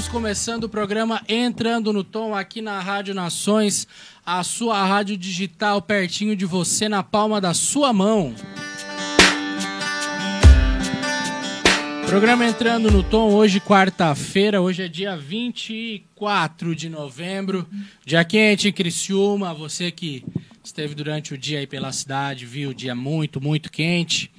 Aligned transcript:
Estamos 0.00 0.22
começando 0.22 0.64
o 0.64 0.68
programa 0.68 1.20
Entrando 1.28 1.92
no 1.92 2.02
Tom 2.02 2.34
aqui 2.34 2.62
na 2.62 2.80
Rádio 2.80 3.12
Nações, 3.12 3.86
a 4.24 4.42
sua 4.42 4.82
rádio 4.82 5.14
digital 5.14 5.82
pertinho 5.82 6.34
de 6.34 6.46
você, 6.46 6.88
na 6.88 7.02
palma 7.02 7.38
da 7.38 7.52
sua 7.52 7.92
mão. 7.92 8.34
Programa 12.06 12.46
Entrando 12.46 12.90
no 12.90 13.02
Tom, 13.02 13.30
hoje 13.34 13.60
quarta-feira, 13.60 14.62
hoje 14.62 14.84
é 14.84 14.88
dia 14.88 15.14
24 15.18 16.74
de 16.74 16.88
novembro, 16.88 17.68
dia 18.02 18.24
quente 18.24 18.68
em 18.68 18.72
Criciúma, 18.72 19.52
você 19.52 19.90
que 19.90 20.24
esteve 20.64 20.94
durante 20.94 21.34
o 21.34 21.38
dia 21.38 21.58
aí 21.58 21.66
pela 21.66 21.92
cidade, 21.92 22.46
viu 22.46 22.72
dia 22.72 22.94
muito, 22.94 23.38
muito 23.38 23.70
quente. 23.70 24.32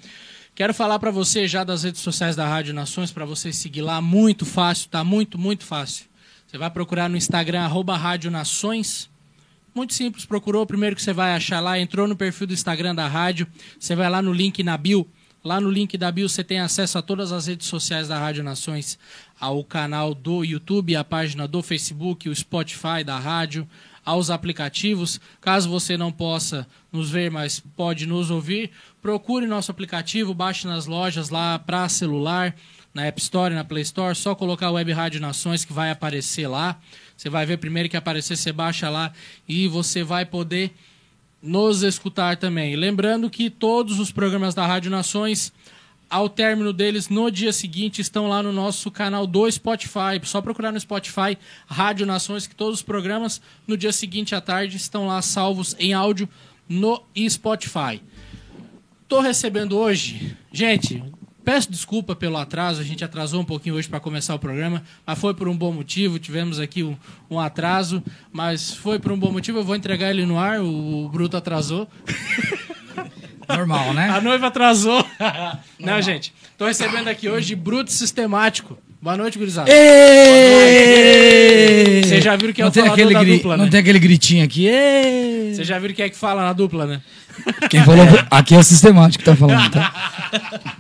Quero 0.62 0.76
falar 0.76 1.00
para 1.00 1.10
você 1.10 1.48
já 1.48 1.64
das 1.64 1.82
redes 1.82 2.02
sociais 2.02 2.36
da 2.36 2.48
Rádio 2.48 2.72
Nações, 2.72 3.12
para 3.12 3.26
você 3.26 3.52
seguir 3.52 3.82
lá, 3.82 4.00
muito 4.00 4.46
fácil, 4.46 4.90
tá 4.90 5.04
muito, 5.04 5.36
muito 5.36 5.66
fácil. 5.66 6.06
Você 6.46 6.56
vai 6.56 6.70
procurar 6.70 7.10
no 7.10 7.18
Instagram, 7.18 7.62
arroba 7.62 7.98
Rádio 7.98 8.30
Nações, 8.30 9.10
muito 9.74 9.96
simples, 9.96 10.24
procurou, 10.24 10.64
primeiro 10.68 10.96
que 10.96 11.02
você 11.02 11.14
vai 11.14 11.34
achar 11.34 11.62
lá, 11.62 11.80
entrou 11.80 12.08
no 12.08 12.16
perfil 12.16 12.46
do 12.46 12.54
Instagram 12.54 12.94
da 12.94 13.08
rádio, 13.08 13.48
você 13.80 13.96
vai 13.96 14.08
lá 14.08 14.22
no 14.22 14.32
link 14.32 14.62
na 14.62 14.78
bio, 14.78 15.10
lá 15.44 15.60
no 15.60 15.68
link 15.68 15.98
da 15.98 16.12
bio 16.12 16.30
você 16.30 16.44
tem 16.44 16.60
acesso 16.60 16.96
a 17.00 17.02
todas 17.02 17.32
as 17.32 17.48
redes 17.48 17.66
sociais 17.66 18.08
da 18.08 18.20
Rádio 18.20 18.44
Nações, 18.44 19.00
ao 19.40 19.64
canal 19.64 20.14
do 20.14 20.44
YouTube, 20.44 20.96
a 20.96 21.04
página 21.04 21.48
do 21.48 21.64
Facebook, 21.64 22.30
o 22.30 22.36
Spotify 22.36 23.04
da 23.04 23.18
rádio, 23.18 23.68
aos 24.06 24.30
aplicativos. 24.30 25.20
Caso 25.40 25.70
você 25.70 25.98
não 25.98 26.12
possa 26.12 26.68
nos 26.92 27.10
ver, 27.10 27.32
mas 27.32 27.60
pode 27.60 28.06
nos 28.06 28.30
ouvir, 28.30 28.72
procure 29.02 29.48
nosso 29.48 29.72
aplicativo, 29.72 30.34
baixe 30.34 30.68
nas 30.68 30.86
lojas 30.86 31.30
lá 31.30 31.58
para 31.58 31.90
celular, 31.90 32.56
na 32.94 33.06
App 33.06 33.20
Store, 33.22 33.54
na 33.56 33.64
Play 33.64 33.84
Store, 33.84 34.16
só 34.16 34.36
colocar 34.36 34.70
Web 34.70 34.92
Rádio 34.92 35.22
Nações 35.22 35.66
que 35.66 35.74
vai 35.74 35.90
aparecer 35.92 36.48
lá. 36.48 36.80
Você 37.16 37.30
vai 37.30 37.46
ver 37.46 37.58
primeiro 37.58 37.90
que 37.90 37.98
aparecer, 37.98 38.38
você 38.38 38.52
baixa 38.52 38.90
lá 38.90 39.12
e 39.48 39.68
você 39.68 40.04
vai 40.04 40.26
poder 40.26 40.72
nos 41.42 41.82
escutar 41.82 42.38
também. 42.38 42.76
Lembrando 42.76 43.30
que 43.30 43.50
todos 43.50 44.00
os 44.00 44.12
programas 44.12 44.54
da 44.54 44.68
Rádio 44.68 44.92
Nações, 44.92 45.52
ao 46.10 46.28
término 46.28 46.74
deles, 46.74 47.10
no 47.10 47.32
dia 47.32 47.54
seguinte, 47.54 48.02
estão 48.02 48.28
lá 48.28 48.44
no 48.44 48.52
nosso 48.52 48.92
canal 48.92 49.26
do 49.26 49.50
Spotify. 49.50 50.20
Só 50.24 50.42
procurar 50.42 50.72
no 50.72 50.80
Spotify 50.80 51.38
Rádio 51.66 52.06
Nações, 52.06 52.46
que 52.46 52.56
todos 52.56 52.80
os 52.80 52.84
programas, 52.84 53.42
no 53.66 53.78
dia 53.78 53.92
seguinte 53.92 54.36
à 54.36 54.42
tarde, 54.42 54.78
estão 54.78 55.08
lá 55.08 55.22
salvos 55.22 55.76
em 55.80 55.94
áudio 55.94 56.30
no 56.68 57.02
Spotify. 57.30 58.02
Tô 59.12 59.20
recebendo 59.20 59.78
hoje, 59.78 60.38
gente, 60.54 61.04
Peço 61.44 61.70
desculpa 61.70 62.16
pelo 62.16 62.38
atraso, 62.38 62.80
a 62.80 62.84
gente 62.84 63.04
atrasou 63.04 63.42
um 63.42 63.44
pouquinho 63.44 63.76
hoje 63.76 63.90
para 63.90 64.00
começar 64.00 64.34
o 64.34 64.40
programa, 64.40 64.82
mas 65.06 65.20
foi 65.20 65.34
por 65.34 65.50
um 65.50 65.58
bom 65.58 65.74
motivo. 65.74 66.18
Tivemos 66.18 66.62
aqui 66.62 66.82
um, 66.82 66.96
um, 67.30 67.38
atraso, 67.38 68.02
mas 68.32 68.74
foi 68.74 69.00
por 69.00 69.12
um 69.12 69.20
bom 69.20 69.30
motivo. 69.30 69.58
Eu 69.58 69.66
vou 69.66 69.76
entregar 69.76 70.12
ele 70.12 70.26
no 70.26 70.40
ar, 70.40 70.62
o, 70.62 71.06
o 71.06 71.10
Bruto 71.10 71.36
atrasou. 71.36 71.90
Normal, 73.50 73.94
né? 73.94 74.08
A 74.08 74.22
noiva 74.22 74.48
atrasou. 74.48 75.06
Não, 75.78 76.02
gente, 76.02 76.34
estou 76.50 76.68
recebendo 76.68 77.10
aqui 77.10 77.28
hoje 77.28 77.54
Bruto 77.54 77.92
Sistemático. 77.92 78.78
Boa 79.02 79.18
noite, 79.18 79.38
gurizada. 79.38 79.70
Vocês 82.22 82.26
já 82.26 82.36
viram 82.36 82.54
que 82.54 82.62
é 82.62 82.66
o 82.68 82.72
falador 82.72 82.94
aquele 82.94 83.14
da 83.14 83.24
gri... 83.24 83.36
dupla, 83.38 83.58
Não 83.58 83.66
né? 83.66 83.72
tem 83.72 83.80
aquele 83.80 84.00
gritinho 84.00 84.44
aqui. 84.46 84.68
Vocês 85.54 85.68
já 85.68 85.80
viram 85.80 85.94
quem 85.94 86.06
é 86.06 86.10
que 86.10 86.18
fala 86.18 86.42
na 86.44 86.54
dupla, 86.54 86.86
né? 86.86 87.02
Quem 87.70 87.84
falou 87.84 88.06
aqui 88.30 88.56
é 88.56 88.58
o 88.60 88.64
sistemático 88.64 89.24
que 89.24 89.30
tá 89.30 89.36
falando, 89.36 89.72
tá? 89.72 90.12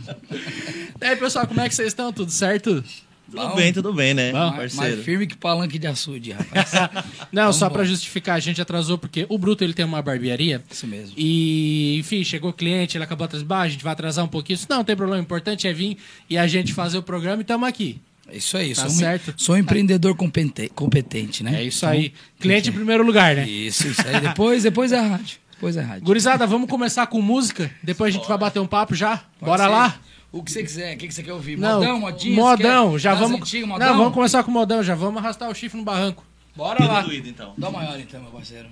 E 1.02 1.06
aí, 1.06 1.16
pessoal, 1.16 1.48
como 1.48 1.60
é 1.60 1.68
que 1.68 1.74
vocês 1.74 1.88
estão? 1.88 2.14
Tudo 2.14 2.30
certo? 2.32 2.84
Tudo 3.32 3.48
Bom. 3.48 3.56
bem, 3.56 3.74
tudo 3.74 3.92
bem, 3.94 4.14
né, 4.14 4.32
Bom. 4.32 4.38
Mais, 4.52 4.76
parceiro? 4.76 4.96
mais 4.98 5.04
firme 5.06 5.26
que 5.26 5.36
palanque 5.36 5.80
de 5.80 5.88
açude, 5.88 6.32
rapaz. 6.34 6.72
Não, 7.32 7.52
só 7.52 7.52
Vamos 7.52 7.58
pra 7.60 7.68
embora. 7.70 7.86
justificar, 7.86 8.36
a 8.36 8.40
gente 8.40 8.62
atrasou 8.62 8.98
porque 9.00 9.26
o 9.30 9.38
Bruto 9.38 9.64
ele 9.64 9.74
tem 9.74 9.84
uma 9.86 10.02
barbearia. 10.02 10.62
Isso 10.70 10.86
mesmo. 10.86 11.16
E, 11.18 11.98
enfim, 11.98 12.24
chegou 12.24 12.52
o 12.52 12.54
cliente, 12.54 12.98
ele 12.98 13.04
acabou 13.04 13.26
atrasando, 13.26 13.48
"Bah, 13.48 13.62
a 13.62 13.70
gente 13.70 13.84
vai 13.84 13.94
atrasar 13.94 14.24
um 14.24 14.28
pouquinho. 14.28 14.56
Isso 14.58 14.68
não, 14.70 14.78
não 14.78 14.84
tem 14.84 14.96
problema, 14.96 15.20
o 15.22 15.24
importante 15.24 15.68
é 15.68 15.74
vir 15.74 15.98
e 16.30 16.38
a 16.38 16.46
gente 16.46 16.72
fazer 16.74 16.98
o 17.00 17.02
programa 17.04 17.38
e 17.38 17.42
estamos 17.42 17.68
aqui. 17.68 18.00
É 18.32 18.38
isso 18.38 18.56
aí. 18.58 18.74
Tá 18.74 18.82
sou, 18.84 18.92
um- 18.92 18.94
certo. 18.94 19.34
sou 19.38 19.56
um 19.56 19.58
empreendedor 19.58 20.16
competente, 20.16 20.70
competente, 20.74 21.44
né? 21.44 21.62
É 21.62 21.64
isso 21.64 21.86
Então, 21.86 21.90
aí. 21.90 22.14
Cliente 22.40 22.70
em 22.70 22.72
primeiro 22.74 23.04
lugar, 23.04 23.36
né? 23.36 23.48
Isso, 23.48 23.88
isso 23.88 24.02
aí. 24.08 24.22
Depois, 24.22 24.64
depois 24.64 24.92
é 24.92 25.00
a 25.00 25.04
rádio. 25.06 25.38
Depois 25.52 25.76
é 25.78 25.82
a 25.82 25.86
rádio. 25.86 26.04
Gurizada, 26.04 26.48
vamos 26.48 26.70
começar 26.70 27.06
com 27.08 27.22
música? 27.22 27.70
Depois 27.84 28.14
a 28.16 28.18
gente 28.18 28.28
vai 28.28 28.38
bater 28.38 28.60
um 28.60 28.66
papo 28.68 28.96
já? 28.96 29.18
Pode 29.18 29.46
Bora 29.52 29.64
ser. 29.64 29.70
lá? 29.70 30.00
O 30.32 30.42
que 30.42 30.50
você 30.52 30.64
quiser. 30.64 30.96
O 30.96 30.98
que 30.98 31.12
você 31.12 31.22
quer 31.22 31.34
ouvir? 31.34 31.58
Não, 31.58 31.80
modão, 31.80 32.00
modinha? 32.00 32.36
modão, 32.36 32.98
já 32.98 33.14
vamos. 33.14 33.42
antigas, 33.42 33.68
modão? 33.68 33.88
Não, 33.90 33.98
vamos 33.98 34.14
começar 34.14 34.44
com 34.44 34.50
o 34.50 34.54
modão, 34.54 34.82
já 34.82 34.96
vamos 34.96 35.18
arrastar 35.22 35.50
o 35.50 35.54
chifre 35.54 35.78
no 35.78 35.84
barranco. 35.84 36.26
Bora 36.56 36.84
lá. 36.86 37.02
Doído, 37.02 37.28
então. 37.28 37.54
Dá 37.58 37.68
uma 37.70 37.80
olhada 37.80 38.00
então, 38.00 38.22
meu 38.22 38.32
parceiro. 38.32 38.68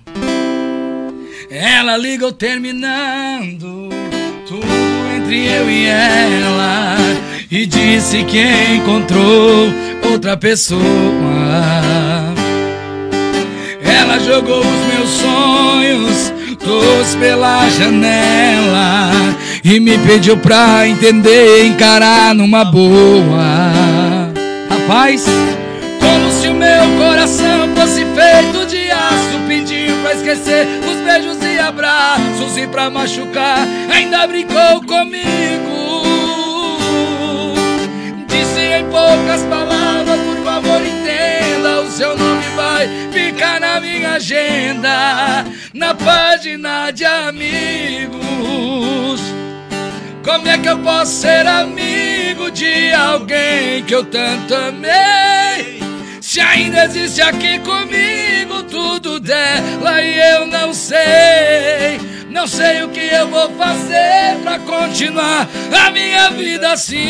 Ela 1.50 1.96
ligou 1.98 2.32
terminando 2.32 3.88
tudo 4.46 4.66
entre 5.16 5.46
eu 5.46 5.70
e 5.70 5.86
ela 5.86 6.96
e 7.50 7.66
disse 7.66 8.22
que 8.24 8.42
encontrou 8.76 9.68
outra 10.10 10.36
pessoa. 10.36 10.80
Ela 13.82 14.18
jogou 14.18 14.60
os 14.60 14.94
meus 14.94 15.08
sonhos 15.10 16.32
todos 16.64 17.14
pela 17.16 17.68
janela 17.70 19.10
e 19.64 19.80
me 19.80 19.98
pediu 19.98 20.36
pra 20.36 20.86
entender 20.86 21.66
encarar 21.66 22.34
numa 22.34 22.64
boa. 22.64 23.72
Rapaz, 24.68 25.24
como 25.98 26.30
se 26.30 26.48
o 26.48 26.54
meu 26.54 26.86
coração 26.98 27.68
fosse 27.74 28.04
feito 28.14 28.66
de 28.66 28.79
pra 30.02 30.14
esquecer 30.14 30.66
os 30.88 30.96
beijos 31.04 31.38
e 31.42 31.58
abraços 31.58 32.56
E 32.56 32.66
pra 32.66 32.90
machucar 32.90 33.66
ainda 33.92 34.26
brincou 34.26 34.82
comigo 34.86 36.02
Disse 38.26 38.60
em 38.60 38.84
poucas 38.90 39.42
palavras, 39.42 40.20
por 40.20 40.44
favor 40.44 40.80
entenda 40.80 41.80
O 41.82 41.90
seu 41.90 42.16
nome 42.16 42.44
vai 42.56 42.88
ficar 43.12 43.60
na 43.60 43.80
minha 43.80 44.12
agenda 44.12 45.44
Na 45.72 45.94
página 45.94 46.90
de 46.90 47.04
amigos 47.04 48.20
como 50.22 50.46
é 50.46 50.58
que 50.58 50.68
eu 50.68 50.78
posso 50.78 51.12
ser 51.22 51.46
amigo 51.46 52.50
de 52.50 52.92
alguém 52.92 53.82
que 53.84 53.94
eu 53.94 54.04
tanto 54.04 54.54
amei? 54.54 55.29
Se 56.30 56.38
ainda 56.38 56.84
existe 56.84 57.20
aqui 57.20 57.58
comigo 57.58 58.62
tudo 58.70 59.18
dela 59.18 60.00
e 60.00 60.16
eu 60.36 60.46
não 60.46 60.72
sei. 60.72 61.98
Não 62.28 62.46
sei 62.46 62.84
o 62.84 62.88
que 62.90 63.00
eu 63.00 63.26
vou 63.26 63.50
fazer 63.58 64.38
pra 64.40 64.60
continuar 64.60 65.48
a 65.76 65.90
minha 65.90 66.30
vida 66.30 66.70
assim. 66.70 67.00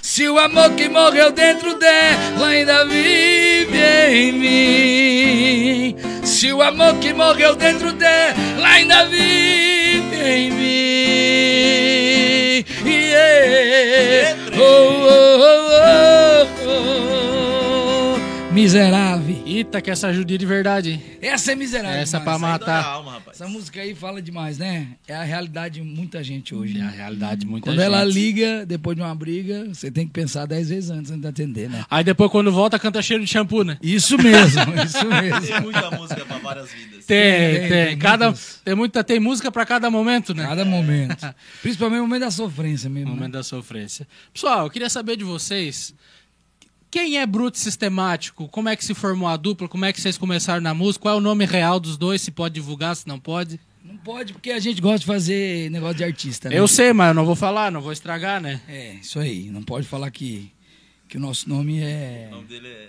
Se 0.00 0.28
o 0.28 0.38
amor 0.38 0.70
que 0.76 0.88
morreu 0.88 1.32
dentro 1.32 1.76
dela 1.76 2.46
ainda 2.50 2.84
vive 2.84 3.82
em 4.08 4.30
mim. 4.30 5.96
Se 6.22 6.52
o 6.52 6.62
amor 6.62 7.00
que 7.00 7.12
morreu 7.12 7.56
dentro 7.56 7.90
dela 7.94 8.36
ainda 8.64 9.06
vive 9.06 10.22
em 10.24 10.52
mim. 10.52 10.66
Yeah. 12.88 14.36
Oh, 14.56 14.62
oh, 14.62 15.40
oh, 15.40 15.55
Miserável. 18.56 19.42
Eita, 19.44 19.82
que 19.82 19.90
essa 19.90 20.10
judia 20.14 20.38
de 20.38 20.46
verdade, 20.46 20.92
hein? 20.92 21.02
Essa 21.20 21.52
é 21.52 21.54
miserável. 21.54 21.98
Essa 22.00 22.16
é 22.16 22.20
pra 22.20 22.38
matar. 22.38 22.82
alma, 22.84 23.12
rapaz. 23.12 23.38
Essa 23.38 23.46
música 23.46 23.82
aí 23.82 23.94
fala 23.94 24.22
demais, 24.22 24.56
né? 24.56 24.88
É 25.06 25.14
a 25.14 25.22
realidade 25.22 25.74
de 25.78 25.82
muita 25.86 26.24
gente 26.24 26.54
hoje. 26.54 26.78
É 26.78 26.80
a 26.80 26.84
né? 26.86 26.92
realidade 26.96 27.40
de 27.42 27.46
muita 27.46 27.66
Quando 27.66 27.76
gente. 27.76 27.84
ela 27.86 28.02
liga, 28.02 28.64
depois 28.64 28.96
de 28.96 29.02
uma 29.02 29.14
briga, 29.14 29.66
você 29.68 29.90
tem 29.90 30.06
que 30.06 30.12
pensar 30.14 30.46
dez 30.46 30.70
vezes 30.70 30.88
antes 30.88 31.12
de 31.14 31.26
atender, 31.26 31.68
né? 31.68 31.84
Aí 31.90 32.02
depois 32.02 32.30
quando 32.30 32.50
volta 32.50 32.78
canta 32.78 33.02
cheiro 33.02 33.22
de 33.22 33.28
shampoo, 33.30 33.62
né? 33.62 33.76
Isso 33.82 34.16
mesmo, 34.16 34.62
isso 34.84 35.06
mesmo. 35.06 35.40
Tem 35.46 35.60
muita 35.60 35.90
música 35.90 36.24
pra 36.24 36.38
várias 36.38 36.72
vidas. 36.72 37.04
Tem, 37.04 37.60
Tem, 37.60 37.68
tem. 37.68 37.86
tem 37.88 37.98
cada, 37.98 38.34
tem, 38.64 38.74
muita, 38.74 39.04
tem 39.04 39.20
música 39.20 39.52
pra 39.52 39.66
cada 39.66 39.90
momento, 39.90 40.34
né? 40.34 40.44
Cada 40.46 40.64
momento. 40.64 41.34
Principalmente 41.60 41.98
no 42.00 42.06
momento 42.06 42.22
da 42.22 42.30
sofrência 42.30 42.88
mesmo. 42.88 43.10
Momento 43.10 43.24
Né? 43.26 43.38
da 43.38 43.42
sofrência. 43.42 44.08
Pessoal, 44.32 44.64
eu 44.64 44.70
queria 44.70 44.88
saber 44.88 45.16
de 45.16 45.24
vocês. 45.24 45.94
Quem 46.90 47.18
é 47.18 47.26
Bruto 47.26 47.58
Sistemático? 47.58 48.48
Como 48.48 48.68
é 48.68 48.76
que 48.76 48.84
se 48.84 48.94
formou 48.94 49.28
a 49.28 49.36
dupla? 49.36 49.68
Como 49.68 49.84
é 49.84 49.92
que 49.92 50.00
vocês 50.00 50.16
começaram 50.16 50.60
na 50.60 50.72
música? 50.72 51.02
Qual 51.02 51.14
é 51.14 51.18
o 51.18 51.20
nome 51.20 51.44
real 51.44 51.78
dos 51.80 51.96
dois? 51.96 52.22
Se 52.22 52.30
pode 52.30 52.54
divulgar, 52.54 52.94
se 52.96 53.06
não 53.06 53.18
pode? 53.18 53.60
Não 53.84 53.96
pode, 53.96 54.32
porque 54.32 54.50
a 54.50 54.58
gente 54.58 54.80
gosta 54.80 55.00
de 55.00 55.06
fazer 55.06 55.70
negócio 55.70 55.96
de 55.96 56.04
artista, 56.04 56.48
né? 56.48 56.58
Eu 56.58 56.66
sei, 56.66 56.92
mas 56.92 57.08
eu 57.08 57.14
não 57.14 57.24
vou 57.24 57.36
falar, 57.36 57.70
não 57.70 57.80
vou 57.80 57.92
estragar, 57.92 58.40
né? 58.40 58.60
É, 58.68 58.94
isso 58.94 59.18
aí. 59.18 59.48
Não 59.50 59.62
pode 59.62 59.86
falar 59.86 60.10
que, 60.10 60.50
que 61.08 61.16
o 61.16 61.20
nosso 61.20 61.48
nome 61.48 61.80
é. 61.80 62.28
O 62.30 62.36
nome 62.36 62.48
dele 62.48 62.68
é. 62.68 62.88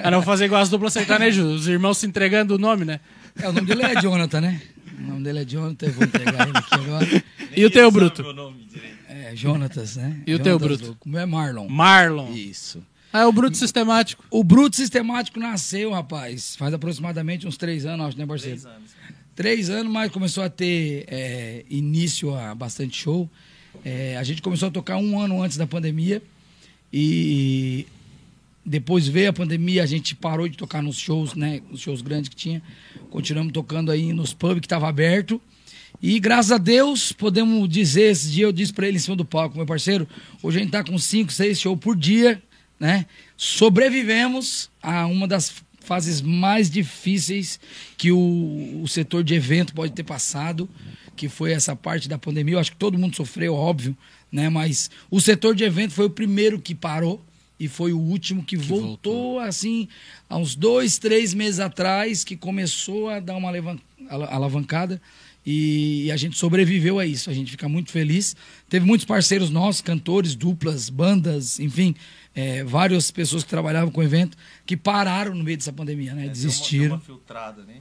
Pra 0.00 0.10
não 0.12 0.22
fazer 0.22 0.46
igual 0.46 0.60
as 0.60 0.68
duplas 0.68 0.92
sertanejos, 0.92 1.44
os 1.44 1.68
irmãos 1.68 1.98
se 1.98 2.06
entregando 2.06 2.54
o 2.54 2.58
nome, 2.58 2.84
né? 2.84 3.00
É, 3.40 3.48
o 3.48 3.52
nome 3.52 3.66
dele 3.66 3.82
é 3.82 4.00
Jonathan, 4.00 4.40
né? 4.40 4.62
O 4.98 5.02
nome 5.02 5.24
dele 5.24 5.40
é 5.40 5.44
Jonathan, 5.44 5.86
eu 5.86 5.92
vou 5.92 6.04
entregar 6.04 6.48
ele 6.48 6.58
aqui 6.58 6.74
agora. 6.74 7.24
E 7.54 7.64
o 7.64 7.70
teu, 7.70 7.90
Bruto? 7.90 8.22
Meu 8.22 8.32
nome 8.32 8.64
direito. 8.64 8.95
É, 9.26 9.34
Jonatas, 9.34 9.96
né? 9.96 10.22
E 10.24 10.34
o 10.34 10.38
teu, 10.38 10.56
Bruto? 10.56 10.86
Louco. 10.86 11.08
O 11.08 11.10
meu 11.10 11.20
é 11.20 11.26
Marlon. 11.26 11.68
Marlon. 11.68 12.32
Isso. 12.32 12.80
Ah, 13.12 13.22
é 13.22 13.26
o 13.26 13.32
Bruto 13.32 13.56
Sistemático. 13.56 14.24
O 14.30 14.44
Bruto 14.44 14.76
Sistemático 14.76 15.40
nasceu, 15.40 15.90
rapaz, 15.90 16.54
faz 16.54 16.72
aproximadamente 16.72 17.46
uns 17.46 17.56
três 17.56 17.84
anos, 17.84 18.06
acho, 18.06 18.18
né, 18.18 18.24
parceiro? 18.24 18.60
Três 18.60 18.76
anos. 18.76 18.90
Três 19.34 19.70
anos, 19.70 19.92
mas 19.92 20.12
começou 20.12 20.44
a 20.44 20.48
ter 20.48 21.06
é, 21.08 21.64
início 21.68 22.32
a 22.36 22.54
bastante 22.54 22.96
show. 22.96 23.28
É, 23.84 24.16
a 24.16 24.22
gente 24.22 24.40
começou 24.40 24.68
a 24.68 24.70
tocar 24.70 24.96
um 24.96 25.18
ano 25.18 25.42
antes 25.42 25.56
da 25.56 25.66
pandemia 25.66 26.22
e 26.92 27.84
depois 28.64 29.08
veio 29.08 29.30
a 29.30 29.32
pandemia, 29.32 29.82
a 29.82 29.86
gente 29.86 30.14
parou 30.14 30.48
de 30.48 30.56
tocar 30.56 30.82
nos 30.82 30.96
shows, 30.96 31.34
né? 31.34 31.60
Nos 31.68 31.80
shows 31.80 32.00
grandes 32.00 32.28
que 32.28 32.36
tinha. 32.36 32.62
Continuamos 33.10 33.52
tocando 33.52 33.90
aí 33.90 34.12
nos 34.12 34.32
pubs 34.32 34.60
que 34.60 34.66
estava 34.66 34.88
aberto. 34.88 35.40
E 36.02 36.20
graças 36.20 36.52
a 36.52 36.58
Deus, 36.58 37.12
podemos 37.12 37.68
dizer, 37.68 38.10
esse 38.12 38.30
dia 38.30 38.44
eu 38.44 38.52
disse 38.52 38.72
para 38.72 38.86
ele 38.86 38.96
em 38.96 39.00
cima 39.00 39.16
do 39.16 39.24
palco, 39.24 39.56
meu 39.56 39.66
parceiro, 39.66 40.06
hoje 40.42 40.58
a 40.58 40.60
gente 40.60 40.70
tá 40.70 40.84
com 40.84 40.96
cinco, 40.98 41.32
seis 41.32 41.60
shows 41.60 41.78
por 41.80 41.96
dia, 41.96 42.42
né? 42.78 43.06
Sobrevivemos 43.36 44.70
a 44.82 45.06
uma 45.06 45.26
das 45.26 45.52
fases 45.80 46.20
mais 46.20 46.70
difíceis 46.70 47.58
que 47.96 48.12
o, 48.12 48.80
o 48.82 48.88
setor 48.88 49.24
de 49.24 49.34
evento 49.34 49.72
pode 49.72 49.92
ter 49.92 50.02
passado, 50.02 50.68
que 51.16 51.28
foi 51.28 51.52
essa 51.52 51.74
parte 51.74 52.08
da 52.08 52.18
pandemia. 52.18 52.54
Eu 52.56 52.58
acho 52.58 52.72
que 52.72 52.76
todo 52.76 52.98
mundo 52.98 53.16
sofreu, 53.16 53.54
óbvio, 53.54 53.96
né? 54.30 54.48
Mas 54.48 54.90
o 55.10 55.20
setor 55.20 55.54
de 55.54 55.64
evento 55.64 55.92
foi 55.92 56.06
o 56.06 56.10
primeiro 56.10 56.60
que 56.60 56.74
parou 56.74 57.24
e 57.58 57.68
foi 57.68 57.92
o 57.94 57.98
último 57.98 58.44
que, 58.44 58.54
voltou, 58.56 59.40
assim, 59.40 59.88
há 60.28 60.36
uns 60.36 60.54
dois, 60.54 60.98
três 60.98 61.32
meses 61.32 61.58
atrás, 61.58 62.22
que 62.22 62.36
começou 62.36 63.08
a 63.08 63.18
dar 63.18 63.34
uma 63.36 63.48
alavan- 63.48 63.78
ala- 64.10 64.26
alavancada 64.26 65.00
e 65.46 66.10
a 66.10 66.16
gente 66.16 66.36
sobreviveu 66.36 66.98
a 66.98 67.06
isso. 67.06 67.30
A 67.30 67.32
gente 67.32 67.52
fica 67.52 67.68
muito 67.68 67.92
feliz. 67.92 68.34
Teve 68.68 68.84
muitos 68.84 69.06
parceiros 69.06 69.48
nossos, 69.48 69.80
cantores, 69.80 70.34
duplas, 70.34 70.90
bandas, 70.90 71.60
enfim, 71.60 71.94
é, 72.34 72.64
várias 72.64 73.12
pessoas 73.12 73.44
que 73.44 73.48
trabalhavam 73.48 73.92
com 73.92 74.00
o 74.00 74.04
evento 74.04 74.36
que 74.66 74.76
pararam 74.76 75.36
no 75.36 75.44
meio 75.44 75.56
dessa 75.56 75.72
pandemia, 75.72 76.14
né? 76.14 76.26
É, 76.26 76.28
Desistiram. 76.28 76.80
Deu 76.80 76.96
uma, 76.96 76.98
deu 76.98 77.14
uma 77.14 77.18
filtrada, 77.18 77.62
né? 77.62 77.74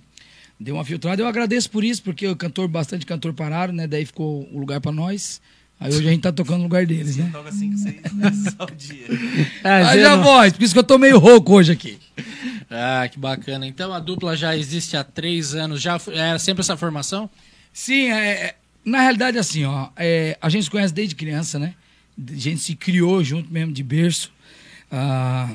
Deu 0.60 0.76
uma 0.76 0.86
filtrada. 0.86 1.22
Eu 1.24 1.28
agradeço 1.28 1.70
por 1.72 1.84
isso, 1.84 2.04
porque 2.04 2.28
o 2.28 2.36
cantor, 2.36 2.68
bastante 2.68 3.04
cantor 3.04 3.34
pararam, 3.34 3.74
né? 3.74 3.88
Daí 3.88 4.06
ficou 4.06 4.48
o 4.54 4.60
lugar 4.60 4.80
para 4.80 4.92
nós. 4.92 5.42
Aí 5.80 5.90
hoje 5.90 6.08
a 6.08 6.12
gente 6.12 6.22
tá 6.22 6.32
tocando 6.32 6.60
no 6.60 6.64
lugar 6.64 6.86
deles, 6.86 7.18
né? 7.18 7.30
Toca 7.34 7.52
cinco, 7.52 7.78
seis 7.78 8.00
vezes 8.14 8.56
ao 8.58 8.68
dia. 8.68 9.08
Ah, 9.64 9.90
Haja 9.90 10.16
voz, 10.18 10.54
por 10.54 10.64
isso 10.64 10.74
que 10.74 10.80
eu 10.80 10.84
tô 10.84 10.98
meio 10.98 11.18
rouco 11.18 11.54
hoje 11.54 11.72
aqui. 11.74 11.98
Ah, 12.70 13.10
que 13.12 13.20
bacana. 13.20 13.68
Então 13.68 13.92
a 13.94 14.00
dupla 14.00 14.38
já 14.38 14.56
existe 14.56 14.96
há 14.96 15.04
três 15.04 15.54
anos. 15.54 15.82
Já 15.82 16.00
era 16.14 16.40
sempre 16.40 16.62
essa 16.62 16.78
formação? 16.78 17.30
Sim, 17.76 18.10
é, 18.10 18.30
é, 18.30 18.56
na 18.86 19.02
realidade, 19.02 19.38
assim, 19.38 19.66
ó, 19.66 19.90
é, 19.98 20.38
a 20.42 20.48
gente 20.48 20.64
se 20.64 20.72
conhece 20.72 20.94
desde 20.94 21.14
criança, 21.14 21.60
né? 21.60 21.76
A 22.18 22.34
gente 22.34 22.62
se 22.62 22.74
criou 22.74 23.22
junto 23.22 23.52
mesmo 23.52 23.74
de 23.74 23.84
berço. 23.84 24.32
Ah, 24.90 25.54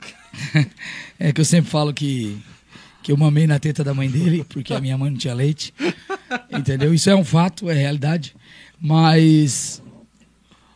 é 1.18 1.32
que 1.32 1.40
eu 1.40 1.44
sempre 1.46 1.70
falo 1.70 1.94
que, 1.94 2.36
que 3.02 3.10
eu 3.10 3.16
mamei 3.16 3.46
na 3.46 3.58
teta 3.58 3.82
da 3.82 3.94
mãe 3.94 4.10
dele, 4.10 4.44
porque 4.50 4.74
a 4.74 4.80
minha 4.82 4.98
mãe 4.98 5.10
não 5.10 5.16
tinha 5.16 5.32
leite. 5.32 5.72
Entendeu? 6.52 6.92
Isso 6.92 7.08
é 7.08 7.16
um 7.16 7.24
fato, 7.24 7.70
é 7.70 7.72
realidade. 7.74 8.36
Mas 8.78 9.82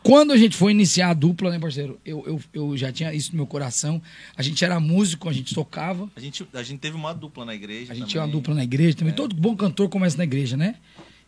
quando 0.09 0.33
a 0.33 0.37
gente 0.37 0.57
foi 0.57 0.71
iniciar 0.71 1.11
a 1.11 1.13
dupla, 1.13 1.51
né, 1.51 1.59
parceiro? 1.59 1.99
Eu, 2.03 2.23
eu, 2.25 2.41
eu 2.51 2.75
já 2.75 2.91
tinha 2.91 3.13
isso 3.13 3.29
no 3.31 3.37
meu 3.37 3.45
coração. 3.45 4.01
A 4.35 4.41
gente 4.41 4.65
era 4.65 4.79
músico, 4.79 5.29
a 5.29 5.31
gente 5.31 5.53
tocava. 5.53 6.09
A 6.15 6.19
gente, 6.19 6.47
a 6.51 6.63
gente 6.63 6.79
teve 6.79 6.95
uma 6.95 7.13
dupla 7.13 7.45
na 7.45 7.53
igreja. 7.53 7.91
A 7.91 7.95
gente 7.95 7.99
também. 7.99 8.07
tinha 8.07 8.23
uma 8.23 8.31
dupla 8.31 8.55
na 8.55 8.63
igreja 8.63 8.97
também. 8.97 9.13
Todo 9.13 9.35
bom 9.35 9.55
cantor 9.55 9.87
começa 9.87 10.17
na 10.17 10.23
igreja, 10.23 10.57
né? 10.57 10.77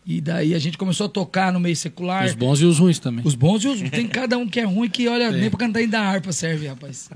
E 0.03 0.19
daí 0.19 0.55
a 0.55 0.59
gente 0.59 0.79
começou 0.79 1.05
a 1.05 1.09
tocar 1.09 1.53
no 1.53 1.59
meio 1.59 1.75
secular. 1.75 2.25
Os 2.25 2.33
bons 2.33 2.59
e 2.59 2.65
os 2.65 2.79
ruins 2.79 2.97
também. 2.97 3.23
Os 3.23 3.35
bons 3.35 3.63
e 3.63 3.67
os 3.67 3.87
Tem 3.91 4.07
cada 4.07 4.35
um 4.35 4.49
que 4.49 4.59
é 4.59 4.63
ruim 4.63 4.89
que, 4.89 5.07
olha, 5.07 5.29
nem 5.31 5.51
pra 5.51 5.59
cantar 5.59 5.79
ainda 5.79 5.99
a 5.99 6.03
harpa 6.03 6.31
serve, 6.31 6.65
rapaz. 6.65 7.07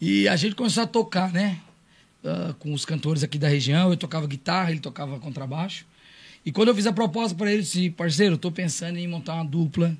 E 0.00 0.26
a 0.26 0.34
gente 0.34 0.56
começou 0.56 0.82
a 0.82 0.86
tocar, 0.88 1.32
né? 1.32 1.60
Ah, 2.24 2.52
com 2.58 2.72
os 2.72 2.84
cantores 2.84 3.22
aqui 3.22 3.38
da 3.38 3.46
região. 3.46 3.90
Eu 3.90 3.96
tocava 3.96 4.26
guitarra, 4.26 4.72
ele 4.72 4.80
tocava 4.80 5.20
contrabaixo. 5.20 5.86
E 6.44 6.50
quando 6.50 6.66
eu 6.66 6.74
fiz 6.74 6.88
a 6.88 6.92
proposta 6.92 7.36
para 7.36 7.48
ele, 7.48 7.60
eu 7.60 7.62
disse, 7.62 7.90
parceiro, 7.90 8.34
eu 8.34 8.38
tô 8.38 8.50
pensando 8.50 8.98
em 8.98 9.06
montar 9.06 9.34
uma 9.34 9.44
dupla, 9.44 9.96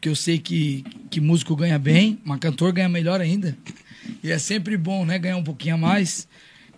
porque 0.00 0.08
eu 0.08 0.16
sei 0.16 0.38
que, 0.38 0.82
que 1.10 1.20
músico 1.20 1.54
ganha 1.54 1.78
bem, 1.78 2.18
mas 2.24 2.38
cantor 2.38 2.72
ganha 2.72 2.88
melhor 2.88 3.20
ainda. 3.20 3.54
E 4.24 4.30
é 4.30 4.38
sempre 4.38 4.74
bom, 4.78 5.04
né? 5.04 5.18
Ganhar 5.18 5.36
um 5.36 5.44
pouquinho 5.44 5.74
a 5.74 5.78
mais. 5.78 6.26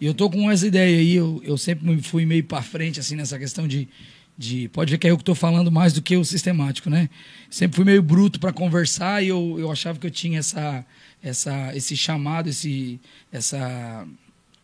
E 0.01 0.07
eu 0.07 0.13
tô 0.13 0.29
com 0.29 0.51
essa 0.51 0.67
ideia 0.67 0.99
aí, 0.99 1.15
eu, 1.15 1.41
eu 1.45 1.57
sempre 1.57 2.03
fui 2.03 2.27
meio 2.27 2.43
para 2.43 2.61
frente, 2.63 2.99
assim, 2.99 3.15
nessa 3.15 3.39
questão 3.39 3.69
de, 3.69 3.89
de. 4.37 4.69
Pode 4.71 4.91
ver 4.91 4.99
que 4.99 5.07
é 5.07 5.13
eu 5.13 5.17
que 5.17 5.23
tô 5.23 5.37
falando 5.37 5.71
mais 5.71 5.93
do 5.93 6.03
que 6.03 6.17
o 6.17 6.25
sistemático, 6.25 6.91
né? 6.91 7.09
Sempre 7.49 7.77
fui 7.77 7.85
meio 7.85 8.03
bruto 8.03 8.41
para 8.41 8.53
conversar 8.53 9.23
e 9.23 9.29
eu, 9.29 9.55
eu 9.57 9.71
achava 9.71 10.01
que 10.01 10.07
eu 10.09 10.11
tinha 10.11 10.41
essa, 10.41 10.85
essa, 11.23 11.77
esse 11.77 11.97
chamado, 11.97 12.49
esse, 12.49 13.01
essa 13.31 14.05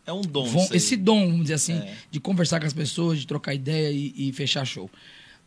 É 0.04 0.12
um 0.12 0.22
dom. 0.22 0.68
Esse 0.72 0.96
dom, 0.96 1.26
vamos 1.26 1.42
dizer 1.42 1.54
assim, 1.54 1.74
É. 1.74 1.94
de 2.10 2.18
conversar 2.18 2.58
com 2.58 2.66
as 2.66 2.72
pessoas, 2.72 3.20
de 3.20 3.26
trocar 3.28 3.54
ideia 3.54 3.92
e, 3.92 4.12
e 4.16 4.32
fechar 4.32 4.64
show. 4.64 4.90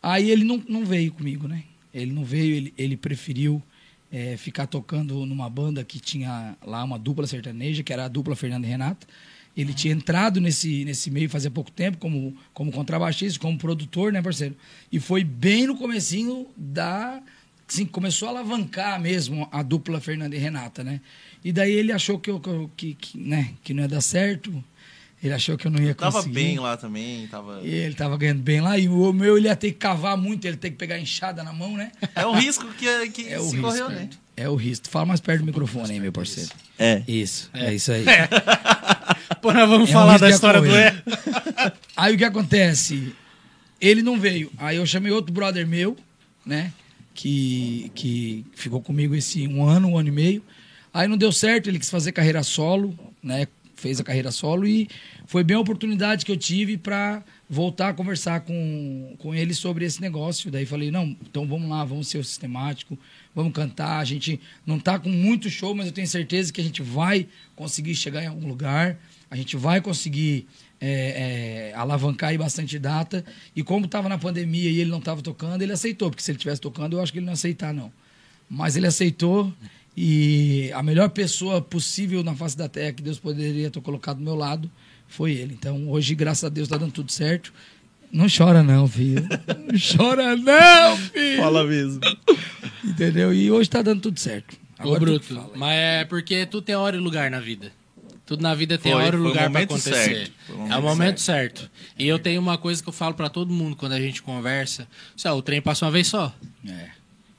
Aí 0.02 0.30
ele 0.30 0.44
não, 0.44 0.62
não 0.66 0.86
veio 0.86 1.12
comigo, 1.12 1.46
né? 1.46 1.64
Ele 1.94 2.12
não 2.12 2.24
veio, 2.24 2.54
ele, 2.54 2.74
ele 2.78 2.96
preferiu 2.96 3.62
eh, 4.10 4.36
ficar 4.36 4.66
tocando 4.66 5.24
numa 5.26 5.48
banda 5.50 5.84
que 5.84 6.00
tinha 6.00 6.56
lá 6.64 6.82
uma 6.84 6.98
dupla 6.98 7.26
sertaneja, 7.26 7.82
que 7.82 7.92
era 7.92 8.04
a 8.04 8.08
dupla 8.08 8.34
Fernando 8.36 8.64
e 8.64 8.68
Renata. 8.68 9.06
Ele 9.54 9.74
tinha 9.74 9.92
entrado 9.92 10.40
nesse, 10.40 10.84
nesse 10.84 11.10
meio 11.10 11.28
fazia 11.28 11.50
pouco 11.50 11.70
tempo 11.70 11.98
como, 11.98 12.34
como 12.54 12.72
contrabaixista, 12.72 13.38
como 13.38 13.58
produtor, 13.58 14.10
né, 14.12 14.22
parceiro? 14.22 14.56
E 14.90 14.98
foi 14.98 15.22
bem 15.24 15.66
no 15.66 15.76
comecinho 15.76 16.46
da... 16.56 17.22
Assim, 17.68 17.86
começou 17.86 18.28
a 18.28 18.30
alavancar 18.32 19.00
mesmo 19.00 19.48
a 19.50 19.62
dupla 19.62 20.00
Fernando 20.00 20.34
e 20.34 20.38
Renata, 20.38 20.82
né? 20.84 21.00
E 21.44 21.52
daí 21.52 21.72
ele 21.72 21.90
achou 21.92 22.18
que, 22.18 22.28
eu- 22.30 22.70
que, 22.76 22.94
que, 22.94 23.18
né, 23.18 23.52
que 23.62 23.72
não 23.74 23.82
ia 23.82 23.88
dar 23.88 24.00
certo. 24.02 24.62
Ele 25.22 25.32
achou 25.32 25.56
que 25.56 25.66
eu 25.66 25.70
não 25.70 25.80
ia 25.80 25.94
Tava 25.94 26.16
conseguir. 26.18 26.34
bem 26.34 26.58
lá 26.58 26.76
também, 26.76 27.26
tava... 27.28 27.60
E 27.62 27.68
ele 27.72 27.94
tava 27.94 28.16
ganhando 28.16 28.42
bem 28.42 28.60
lá. 28.60 28.76
E 28.76 28.88
o 28.88 29.12
meu, 29.12 29.38
ele 29.38 29.46
ia 29.46 29.54
ter 29.54 29.68
que 29.70 29.78
cavar 29.78 30.16
muito, 30.16 30.44
ele 30.44 30.54
ia 30.54 30.60
ter 30.60 30.70
que 30.70 30.76
pegar 30.76 30.98
enxada 30.98 31.44
na 31.44 31.52
mão, 31.52 31.76
né? 31.76 31.92
É 32.14 32.26
um 32.26 32.32
risco 32.32 32.66
que, 32.74 33.08
que 33.10 33.28
É 33.28 33.38
o 33.38 33.44
se 33.44 33.50
risco. 33.56 33.62
correu, 33.62 33.88
né? 33.88 34.08
É 34.36 34.48
o 34.48 34.56
risco. 34.56 34.88
Fala 34.88 35.06
mais 35.06 35.20
perto 35.20 35.40
do 35.40 35.46
microfone 35.46 35.92
aí, 35.92 36.00
meu 36.00 36.10
parceiro. 36.12 36.50
É. 36.78 37.02
Isso, 37.06 37.48
é, 37.54 37.72
isso 37.72 37.92
aí. 37.92 38.04
Pô, 39.40 39.52
nós 39.52 39.68
vamos 39.68 39.88
É 39.88 39.92
um 39.92 39.94
falar 39.94 40.12
risco 40.14 40.26
da 40.26 40.30
história 40.30 40.60
do. 40.60 40.66
E. 40.68 41.72
Aí 41.96 42.14
o 42.14 42.18
que 42.18 42.24
acontece? 42.24 43.12
Ele 43.80 44.02
não 44.02 44.18
veio. 44.18 44.50
Aí 44.58 44.76
eu 44.76 44.86
chamei 44.86 45.12
outro 45.12 45.32
brother 45.32 45.66
meu, 45.66 45.96
né? 46.46 46.72
Que, 47.14 47.90
que 47.94 48.44
ficou 48.54 48.80
comigo 48.80 49.14
esse 49.14 49.46
um 49.46 49.64
ano, 49.64 49.88
um 49.88 49.98
ano 49.98 50.08
e 50.08 50.12
meio. 50.12 50.42
Aí 50.94 51.06
não 51.08 51.16
deu 51.16 51.30
certo, 51.32 51.68
ele 51.68 51.78
quis 51.78 51.90
fazer 51.90 52.12
carreira 52.12 52.42
solo, 52.42 52.96
né? 53.22 53.46
Fez 53.82 53.98
a 53.98 54.04
carreira 54.04 54.30
solo 54.30 54.64
e 54.64 54.88
foi 55.26 55.42
bem 55.42 55.56
a 55.56 55.60
oportunidade 55.60 56.24
que 56.24 56.30
eu 56.30 56.36
tive 56.36 56.76
para 56.76 57.20
voltar 57.50 57.88
a 57.88 57.92
conversar 57.92 58.42
com, 58.42 59.16
com 59.18 59.34
ele 59.34 59.52
sobre 59.52 59.84
esse 59.84 60.00
negócio. 60.00 60.52
Daí 60.52 60.64
falei, 60.64 60.92
não, 60.92 61.16
então 61.20 61.44
vamos 61.48 61.68
lá, 61.68 61.84
vamos 61.84 62.06
ser 62.06 62.24
sistemático, 62.24 62.96
vamos 63.34 63.52
cantar. 63.52 63.98
A 63.98 64.04
gente 64.04 64.40
não 64.64 64.78
tá 64.78 65.00
com 65.00 65.08
muito 65.08 65.50
show, 65.50 65.74
mas 65.74 65.86
eu 65.86 65.92
tenho 65.92 66.06
certeza 66.06 66.52
que 66.52 66.60
a 66.60 66.64
gente 66.64 66.80
vai 66.80 67.26
conseguir 67.56 67.96
chegar 67.96 68.22
em 68.22 68.28
algum 68.28 68.46
lugar. 68.46 68.96
A 69.28 69.34
gente 69.34 69.56
vai 69.56 69.80
conseguir 69.80 70.46
é, 70.80 71.72
é, 71.72 71.74
alavancar 71.74 72.30
aí 72.30 72.38
bastante 72.38 72.78
data. 72.78 73.24
E 73.56 73.64
como 73.64 73.86
estava 73.86 74.08
na 74.08 74.16
pandemia 74.16 74.70
e 74.70 74.78
ele 74.78 74.90
não 74.90 75.00
estava 75.00 75.20
tocando, 75.22 75.60
ele 75.60 75.72
aceitou, 75.72 76.08
porque 76.08 76.22
se 76.22 76.30
ele 76.30 76.36
estivesse 76.36 76.60
tocando, 76.60 76.96
eu 76.96 77.02
acho 77.02 77.12
que 77.12 77.18
ele 77.18 77.26
não 77.26 77.32
ia 77.32 77.34
aceitar, 77.34 77.74
não. 77.74 77.92
Mas 78.48 78.76
ele 78.76 78.86
aceitou 78.86 79.52
e 79.96 80.70
a 80.74 80.82
melhor 80.82 81.08
pessoa 81.10 81.60
possível 81.60 82.22
na 82.22 82.34
face 82.34 82.56
da 82.56 82.68
terra 82.68 82.92
que 82.92 83.02
Deus 83.02 83.18
poderia 83.18 83.70
ter 83.70 83.80
colocado 83.80 84.18
do 84.18 84.24
meu 84.24 84.34
lado 84.34 84.70
foi 85.06 85.32
ele. 85.32 85.54
Então 85.58 85.88
hoje, 85.90 86.14
graças 86.14 86.44
a 86.44 86.48
Deus, 86.48 86.66
está 86.66 86.76
dando 86.78 86.92
tudo 86.92 87.12
certo. 87.12 87.52
Não 88.10 88.26
chora 88.34 88.62
não, 88.62 88.86
filho. 88.86 89.22
Não 89.22 89.78
chora 89.96 90.36
não, 90.36 90.96
filho. 90.98 91.38
Fala 91.42 91.64
mesmo. 91.64 92.00
Entendeu? 92.84 93.32
E 93.32 93.50
hoje 93.50 93.62
está 93.68 93.80
dando 93.82 94.00
tudo 94.02 94.18
certo. 94.20 94.54
Ô, 94.78 94.82
Agora 94.82 95.00
tu 95.00 95.04
Bruto, 95.04 95.34
fala. 95.34 95.50
mas 95.56 95.72
é 95.78 96.04
porque 96.04 96.44
tudo 96.46 96.62
tem 96.64 96.74
hora 96.74 96.96
e 96.96 97.00
lugar 97.00 97.30
na 97.30 97.40
vida. 97.40 97.72
Tudo 98.26 98.42
na 98.42 98.54
vida 98.54 98.78
tem 98.78 98.92
Foi, 98.92 99.02
hora 99.02 99.16
e 99.16 99.18
lugar 99.18 99.44
pra 99.44 99.48
momento 99.50 99.70
acontecer. 99.74 99.92
certo, 99.94 100.32
o 100.48 100.52
é 100.52 100.56
o 100.56 100.58
momento 100.58 100.82
momento 100.82 101.20
certo. 101.20 101.70
E 101.98 102.06
eu 102.06 102.18
tenho 102.18 102.40
uma 102.40 102.56
coisa 102.56 102.82
que 102.82 102.88
eu 102.88 102.92
falo 102.92 103.14
pra 103.14 103.28
todo 103.28 103.52
mundo 103.52 103.76
quando 103.76 103.92
a 103.92 104.00
gente 104.00 104.22
conversa. 104.22 104.86
Só, 105.16 105.36
o 105.36 105.42
trem 105.42 105.60
passa 105.60 105.84
uma 105.84 105.90
vez 105.90 106.06
só. 106.08 106.34
É. 106.66 106.88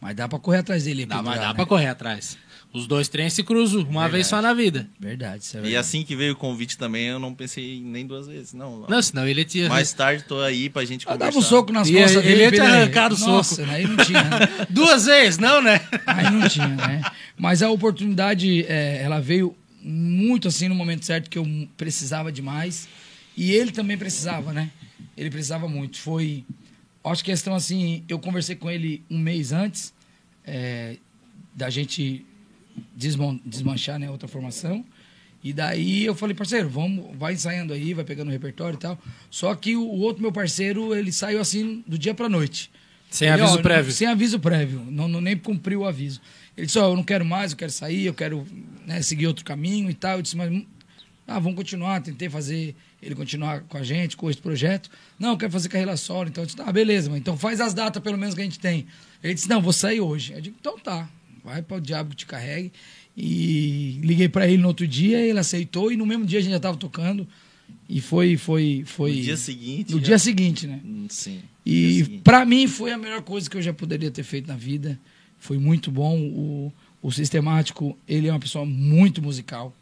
Mas 0.03 0.15
dá 0.15 0.27
pra 0.27 0.38
correr 0.38 0.57
atrás 0.60 0.83
dele. 0.83 1.05
Dá, 1.05 1.24
mas 1.24 1.39
dá 1.39 1.48
né? 1.50 1.53
pra 1.53 1.65
correr 1.65 1.88
atrás. 1.88 2.38
Os 2.74 2.88
dois 2.88 3.07
trens 3.07 3.33
se 3.33 3.43
cruzam 3.43 3.83
uma 3.83 4.10
vez 4.10 4.25
só 4.27 4.41
na 4.41 4.51
vida. 4.53 4.89
Verdade, 5.00 5.43
isso 5.43 5.55
é 5.55 5.60
E 5.60 5.62
verdade. 5.63 5.77
assim 5.77 6.03
que 6.03 6.15
veio 6.15 6.33
o 6.33 6.36
convite 6.36 6.75
também, 6.77 7.05
eu 7.05 7.19
não 7.19 7.31
pensei 7.33 7.79
nem 7.81 8.05
duas 8.05 8.25
vezes. 8.27 8.51
Não, 8.53 8.86
Não, 8.89 9.01
senão 9.01 9.27
ele 9.27 9.45
tinha. 9.45 9.69
Mais 9.69 9.93
tarde 9.93 10.24
tô 10.24 10.41
aí 10.41 10.69
pra 10.72 10.83
gente 10.83 11.05
Eu 11.05 11.12
conversar. 11.13 11.25
dava 11.31 11.38
um 11.38 11.41
soco 11.48 11.72
nas 11.72 11.88
Ia- 11.88 12.01
costas 12.01 12.25
ele 12.25 12.29
dele. 12.36 12.41
ia 12.43 12.50
te 12.51 12.55
ele- 12.57 12.65
arrancar 12.65 13.10
do 13.10 13.17
Nossa, 13.19 13.55
soco. 13.57 13.69
aí 13.72 13.88
não 13.88 13.98
tinha. 13.98 14.24
né? 14.24 14.39
Duas 14.72 15.05
vezes, 15.05 15.38
não, 15.38 15.62
né? 15.62 15.79
Aí 16.07 16.31
não 16.31 16.50
tinha, 16.50 16.67
né? 16.67 17.01
Mas 17.38 17.62
a 17.62 17.69
oportunidade, 17.69 18.65
é, 18.67 19.03
ela 19.03 19.22
veio 19.22 19.55
muito 19.81 20.48
assim 20.48 20.67
no 20.67 20.74
momento 20.75 21.05
certo 21.05 21.29
que 21.29 21.38
eu 21.38 21.48
precisava 21.77 22.31
demais. 22.31 22.88
E 23.38 23.51
ele 23.51 23.72
também 23.72 23.98
precisava, 24.00 24.51
né? 24.51 24.69
Ele 25.15 25.29
precisava 25.29 25.67
muito. 25.67 26.00
Foi. 26.00 26.43
Acho 27.03 27.24
que 27.24 27.31
questão 27.31 27.53
assim, 27.53 28.03
eu 28.07 28.17
conversei 28.17 28.55
com 28.55 28.69
ele 28.72 29.03
um 29.10 29.17
mês 29.19 29.51
antes 29.51 29.93
é, 30.45 30.98
da 31.53 31.69
gente 31.69 32.25
desmanchar 32.95 34.00
né, 34.00 34.10
outra 34.10 34.27
formação. 34.27 34.83
E 35.43 35.51
daí 35.51 36.05
eu 36.05 36.15
falei, 36.15 36.33
parceiro, 36.33 36.69
vamos, 36.69 37.15
vai 37.17 37.33
ensaiando 37.33 37.74
aí, 37.74 37.93
vai 37.93 38.05
pegando 38.05 38.29
o 38.29 38.31
repertório 38.31 38.77
e 38.77 38.79
tal. 38.79 38.98
Só 39.29 39.53
que 39.53 39.75
o, 39.75 39.86
outro 39.86 40.22
meu 40.22 40.31
parceiro, 40.31 40.95
ele 40.95 41.12
saiu 41.12 41.41
assim 41.41 41.83
do 41.86 41.98
dia 41.98 42.13
pra 42.13 42.29
noite. 42.29 42.72
Sem 43.10 43.27
Ele, 43.27 43.41
aviso 43.41 43.60
ó, 43.60 43.62
prévio. 43.62 43.91
Sem 43.91 44.07
aviso 44.07 44.39
prévio. 44.39 44.79
Não, 44.89 45.07
não- 45.07 45.19
nem 45.19 45.38
cumpriu 45.38 45.81
o 45.81 45.86
aviso. 45.86 46.22
Ele 46.55 46.65
disse, 46.65 46.79
ó, 46.79 46.89
eu 46.89 46.95
não 46.95 47.03
quero 47.03 47.25
mais, 47.25 47.51
eu 47.51 47.57
quero 47.57 47.72
sair, 47.72 48.05
eu 48.05 48.13
quero 48.13 48.48
né, 48.88 49.01
seguir 49.01 49.27
outro 49.27 49.43
caminho 49.43 49.89
e 49.89 49.93
tal. 49.93 50.17
Eu 50.17 50.22
disse, 50.22 50.38
mas 50.38 50.50
ah, 51.27 51.39
vamos 51.39 51.56
continuar. 51.56 52.01
Tentei 52.01 52.30
fazer 52.30 52.75
ele 53.01 53.15
continuar 53.15 53.62
com 53.62 53.77
a 53.77 53.84
gente, 53.84 54.15
com 54.18 54.30
esse 54.30 54.39
projeto. 54.39 54.89
Não, 55.20 55.32
eu 55.32 55.38
quero 55.38 55.51
fazer 55.51 55.70
carreira 55.70 55.96
solo. 55.98 56.30
Então 56.30 56.44
eu 56.44 56.46
disse, 56.46 56.58
tá, 56.58 56.72
beleza, 56.72 57.10
mas 57.10 57.20
então 57.20 57.38
faz 57.38 57.60
as 57.62 57.74
datas 57.74 58.01
pelo 58.01 58.18
menos 58.18 58.36
que 58.36 58.42
a 58.42 58.44
gente 58.44 58.60
tem. 58.60 58.86
Ele 59.24 59.34
disse, 59.34 59.50
não, 59.50 59.62
vou 59.62 59.74
sair 59.74 60.01
hoje. 60.01 60.34
Eu 60.34 60.42
digo, 60.42 60.56
então 60.60 60.77
tá, 60.77 61.08
vai 61.44 61.62
para 61.62 61.77
o 61.77 61.82
diabo 61.82 62.10
que 62.12 62.18
te 62.18 62.25
carregue. 62.25 62.72
E 63.15 64.00
liguei 64.03 64.27
para 64.27 64.48
ele 64.48 64.62
no 64.62 64.68
outro 64.70 64.88
dia, 64.88 65.20
ele 65.20 65.38
aceitou 65.39 65.92
e 65.92 65.98
no 65.98 66.06
mesmo 66.06 66.25
dia 66.25 66.39
a 66.39 66.42
gente 66.42 66.51
já 66.51 66.60
tava 66.60 66.77
tocando. 66.77 67.27
E 67.88 68.01
foi, 68.01 68.38
foi, 68.38 68.84
foi... 68.86 69.15
No 69.15 69.22
dia 69.22 69.38
seguinte. 69.38 69.92
No 69.94 70.00
já- 70.00 70.06
dia 70.06 70.20
seguinte, 70.20 70.68
né? 70.68 70.80
Hum, 70.84 71.06
Sim. 71.10 71.42
E 71.65 72.20
pra 72.24 72.44
mim 72.46 72.68
foi 72.68 72.92
a 72.92 72.98
melhor 72.98 73.22
coisa 73.22 73.50
que 73.50 73.56
eu 73.56 73.62
já 73.62 73.72
poderia 73.74 74.12
ter 74.12 74.24
feito 74.24 74.48
na 74.48 74.56
vida. 74.56 75.00
Foi 75.39 75.58
muito 75.58 75.92
bom. 75.92 76.20
O, 76.20 76.74
o 77.01 77.12
sistemático, 77.12 77.98
ele 78.08 78.27
é 78.27 78.32
uma 78.32 78.39
pessoa 78.39 78.65
muito 78.65 79.22
musical, 79.22 79.75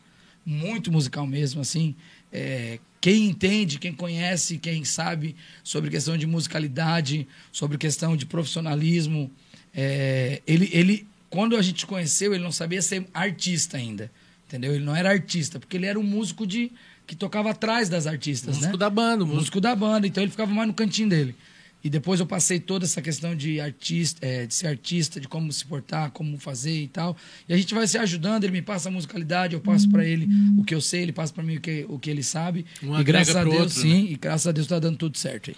muito 0.45 0.91
musical 0.91 1.25
mesmo, 1.25 1.61
assim. 1.61 1.95
É, 2.31 2.79
quem 2.99 3.27
entende, 3.27 3.79
quem 3.79 3.93
conhece, 3.93 4.57
quem 4.57 4.85
sabe 4.85 5.35
sobre 5.63 5.89
questão 5.89 6.17
de 6.17 6.27
musicalidade, 6.27 7.27
sobre 7.51 7.77
questão 7.77 8.15
de 8.15 8.25
profissionalismo, 8.25 9.31
é, 9.73 10.41
ele, 10.45 10.69
ele, 10.71 11.07
quando 11.29 11.55
a 11.55 11.61
gente 11.61 11.85
conheceu, 11.85 12.33
ele 12.33 12.43
não 12.43 12.51
sabia 12.51 12.81
ser 12.81 13.07
artista 13.13 13.77
ainda, 13.77 14.11
entendeu? 14.47 14.75
Ele 14.75 14.83
não 14.83 14.95
era 14.95 15.09
artista, 15.09 15.59
porque 15.59 15.77
ele 15.77 15.87
era 15.87 15.99
um 15.99 16.03
músico 16.03 16.45
de 16.45 16.71
que 17.07 17.15
tocava 17.15 17.49
atrás 17.49 17.89
das 17.89 18.07
artistas, 18.07 18.55
Músico 18.55 18.73
né? 18.73 18.77
da 18.77 18.89
banda, 18.89 19.25
músico. 19.25 19.35
músico 19.35 19.61
da 19.61 19.75
banda, 19.75 20.07
então 20.07 20.23
ele 20.23 20.31
ficava 20.31 20.53
mais 20.53 20.67
no 20.67 20.73
cantinho 20.73 21.09
dele. 21.09 21.35
E 21.83 21.89
depois 21.89 22.19
eu 22.19 22.27
passei 22.27 22.59
toda 22.59 22.85
essa 22.85 23.01
questão 23.01 23.35
de 23.35 23.59
artista, 23.59 24.25
é, 24.25 24.45
de 24.45 24.53
ser 24.53 24.67
artista, 24.67 25.19
de 25.19 25.27
como 25.27 25.51
se 25.51 25.65
portar, 25.65 26.11
como 26.11 26.37
fazer 26.37 26.83
e 26.83 26.87
tal. 26.87 27.17
E 27.49 27.53
a 27.53 27.57
gente 27.57 27.73
vai 27.73 27.87
se 27.87 27.97
ajudando, 27.97 28.43
ele 28.43 28.53
me 28.53 28.61
passa 28.61 28.89
a 28.89 28.91
musicalidade, 28.91 29.55
eu 29.55 29.59
passo 29.59 29.89
pra 29.89 30.05
ele 30.05 30.27
o 30.59 30.63
que 30.63 30.75
eu 30.75 30.81
sei, 30.81 31.01
ele 31.01 31.11
passa 31.11 31.33
pra 31.33 31.43
mim 31.43 31.57
o 31.57 31.61
que, 31.61 31.85
o 31.89 31.97
que 31.97 32.09
ele 32.09 32.21
sabe. 32.21 32.65
Um 32.83 32.99
e 32.99 33.03
graças 33.03 33.35
a 33.35 33.43
Deus, 33.43 33.55
outro, 33.55 33.81
sim, 33.81 34.05
e 34.11 34.15
graças 34.15 34.45
a 34.45 34.51
Deus 34.51 34.67
tá 34.67 34.77
dando 34.77 34.97
tudo 34.97 35.17
certo 35.17 35.49
aí. 35.49 35.55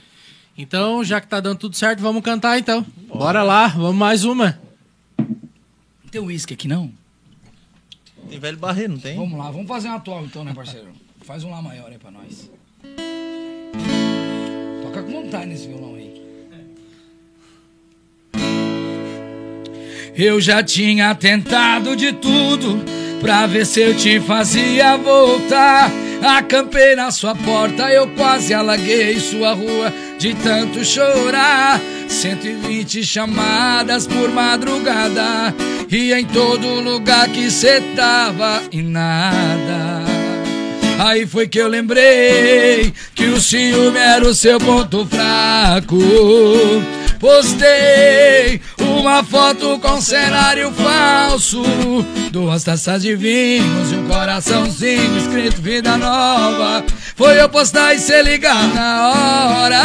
Então, 0.58 1.04
já 1.04 1.20
que 1.20 1.28
tá 1.28 1.40
dando 1.40 1.58
tudo 1.58 1.76
certo, 1.76 2.00
vamos 2.00 2.24
cantar 2.24 2.58
então. 2.58 2.86
Bora 3.08 3.44
lá, 3.44 3.68
vamos 3.68 3.96
mais 3.96 4.24
uma. 4.24 4.60
Não 5.18 6.10
tem 6.12 6.22
uísque 6.22 6.54
aqui 6.54 6.68
não? 6.68 6.92
Tem 8.30 8.40
velho 8.40 8.58
barreiro, 8.58 8.94
não 8.94 9.00
tem? 9.00 9.18
Vamos 9.18 9.38
lá, 9.38 9.52
vamos 9.52 9.68
fazer 9.68 9.90
um 9.90 9.94
atual 9.94 10.26
então, 10.26 10.44
né, 10.44 10.54
parceiro? 10.54 10.88
Faz 11.22 11.44
um 11.44 11.52
lá 11.52 11.62
maior 11.62 11.92
aí 11.92 11.98
pra 11.98 12.12
nós. 12.12 12.50
Toca 14.84 15.04
com 15.04 15.12
vontade 15.12 15.48
nesse 15.48 15.68
violão 15.68 15.96
aí. 15.96 16.13
Eu 20.16 20.40
já 20.40 20.62
tinha 20.62 21.14
tentado 21.16 21.96
de 21.96 22.14
tudo 22.14 22.84
pra 23.20 23.48
ver 23.48 23.66
se 23.66 23.82
eu 23.82 23.96
te 23.96 24.20
fazia 24.20 24.96
voltar. 24.96 25.92
Acampei 26.22 26.96
na 26.96 27.12
sua 27.12 27.36
porta, 27.36 27.92
eu 27.92 28.08
quase 28.10 28.54
alaguei 28.54 29.20
sua 29.20 29.54
rua 29.54 29.92
de 30.20 30.34
tanto 30.36 30.86
chorar. 30.86 31.82
120 32.08 33.04
chamadas 33.04 34.06
por 34.06 34.30
madrugada, 34.30 35.54
e 35.90 36.14
em 36.14 36.26
todo 36.26 36.80
lugar 36.80 37.28
que 37.30 37.50
cê 37.50 37.82
tava 37.96 38.62
e 38.72 38.82
nada. 38.84 40.13
Aí 41.04 41.28
foi 41.28 41.50
que 41.50 41.60
eu 41.60 41.68
lembrei 41.68 42.94
que 43.14 43.26
o 43.26 43.42
ciúme 43.42 44.00
era 44.00 44.26
o 44.26 44.34
seu 44.34 44.58
ponto 44.58 45.06
fraco. 45.06 46.00
Postei 47.20 48.62
uma 48.80 49.22
foto 49.22 49.78
com 49.80 50.00
cenário 50.00 50.72
falso, 50.72 51.62
duas 52.32 52.64
taças 52.64 53.02
de 53.02 53.18
vinhos 53.18 53.92
e 53.92 53.96
um 53.96 54.08
coraçãozinho 54.08 55.18
escrito 55.18 55.62
vida 55.62 55.98
nova. 55.98 56.86
Foi 57.18 57.38
eu 57.38 57.50
postar 57.50 57.94
e 57.94 58.00
cê 58.00 58.22
ligar 58.22 58.66
na 58.74 59.10
hora. 59.60 59.84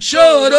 Chorou 0.00 0.58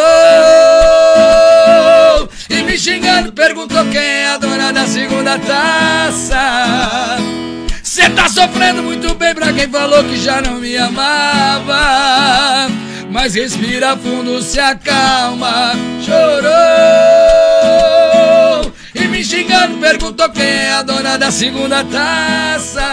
e 2.48 2.62
me 2.62 2.78
xingando 2.78 3.34
perguntou 3.34 3.84
quem 3.90 4.00
é 4.00 4.28
a 4.28 4.38
dona 4.38 4.72
da 4.72 4.86
segunda 4.86 5.38
taça. 5.38 7.25
Cê 8.06 8.10
tá 8.12 8.28
sofrendo 8.28 8.84
muito 8.84 9.16
bem 9.16 9.34
pra 9.34 9.52
quem 9.52 9.68
falou 9.68 10.04
que 10.04 10.16
já 10.16 10.40
não 10.40 10.60
me 10.60 10.76
amava. 10.76 12.68
Mas 13.10 13.34
respira 13.34 13.96
fundo, 13.96 14.40
se 14.40 14.60
acalma. 14.60 15.72
Chorou 16.04 16.52
e 18.94 19.08
me 19.08 19.24
xingando, 19.24 19.78
perguntou 19.78 20.30
quem 20.30 20.46
é 20.46 20.74
a 20.74 20.82
dona 20.82 21.18
da 21.18 21.32
segunda 21.32 21.82
taça. 21.82 22.86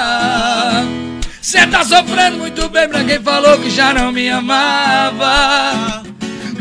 Cê 1.40 1.68
tá 1.68 1.86
sofrendo 1.86 2.40
muito 2.40 2.68
bem 2.70 2.90
pra 2.90 3.04
quem 3.04 3.20
falou 3.20 3.60
que 3.60 3.70
já 3.70 3.94
não 3.94 4.12
me 4.12 4.28
amava. 4.28 6.03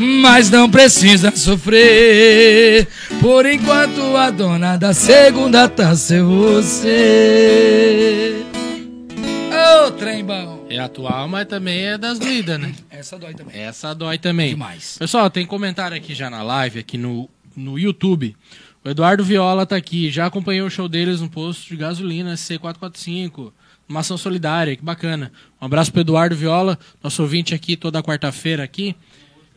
Mas 0.03 0.51
não 0.51 0.69
precisa 0.69 1.31
sofrer. 1.37 2.89
Por 3.21 3.47
enquanto 3.47 4.17
a 4.17 4.31
dona 4.31 4.77
da 4.77 4.93
segunda 4.93 5.69
taça 5.69 6.17
é 6.17 6.23
você. 6.23 6.85
Ô, 9.87 9.93
trem 9.93 10.25
bom. 10.25 10.67
É 10.69 10.79
atual, 10.79 11.29
mas 11.29 11.47
também 11.47 11.87
é 11.87 11.97
das 11.97 12.19
doídas, 12.19 12.59
né? 12.59 12.75
Essa 12.91 13.17
dói 13.17 13.33
também. 13.33 13.57
Essa 13.57 13.95
dói 13.95 14.19
também. 14.19 14.49
Demais. 14.49 14.99
Pessoal, 14.99 15.31
tem 15.31 15.47
comentário 15.47 15.97
aqui 15.97 16.17
já 16.17 16.29
na 16.29 16.43
live, 16.43 16.81
aqui 16.81 16.99
no, 16.99 17.31
no 17.55 17.79
YouTube. 17.79 18.35
O 18.85 18.89
Eduardo 18.89 19.23
Viola 19.23 19.65
tá 19.65 19.77
aqui. 19.77 20.11
Já 20.11 20.27
acompanhou 20.27 20.67
o 20.67 20.71
show 20.71 20.89
deles 20.89 21.21
no 21.21 21.31
posto 21.31 21.69
de 21.69 21.77
gasolina 21.77 22.35
C445. 22.35 23.53
Uma 23.89 24.01
ação 24.01 24.19
solidária, 24.19 24.75
que 24.75 24.83
bacana. 24.85 25.31
Um 25.61 25.67
abraço 25.67 25.93
pro 25.93 26.01
Eduardo 26.01 26.35
Viola, 26.35 26.77
nosso 27.01 27.23
ouvinte 27.23 27.55
aqui 27.55 27.77
toda 27.77 28.03
quarta-feira 28.03 28.65
aqui. 28.65 28.97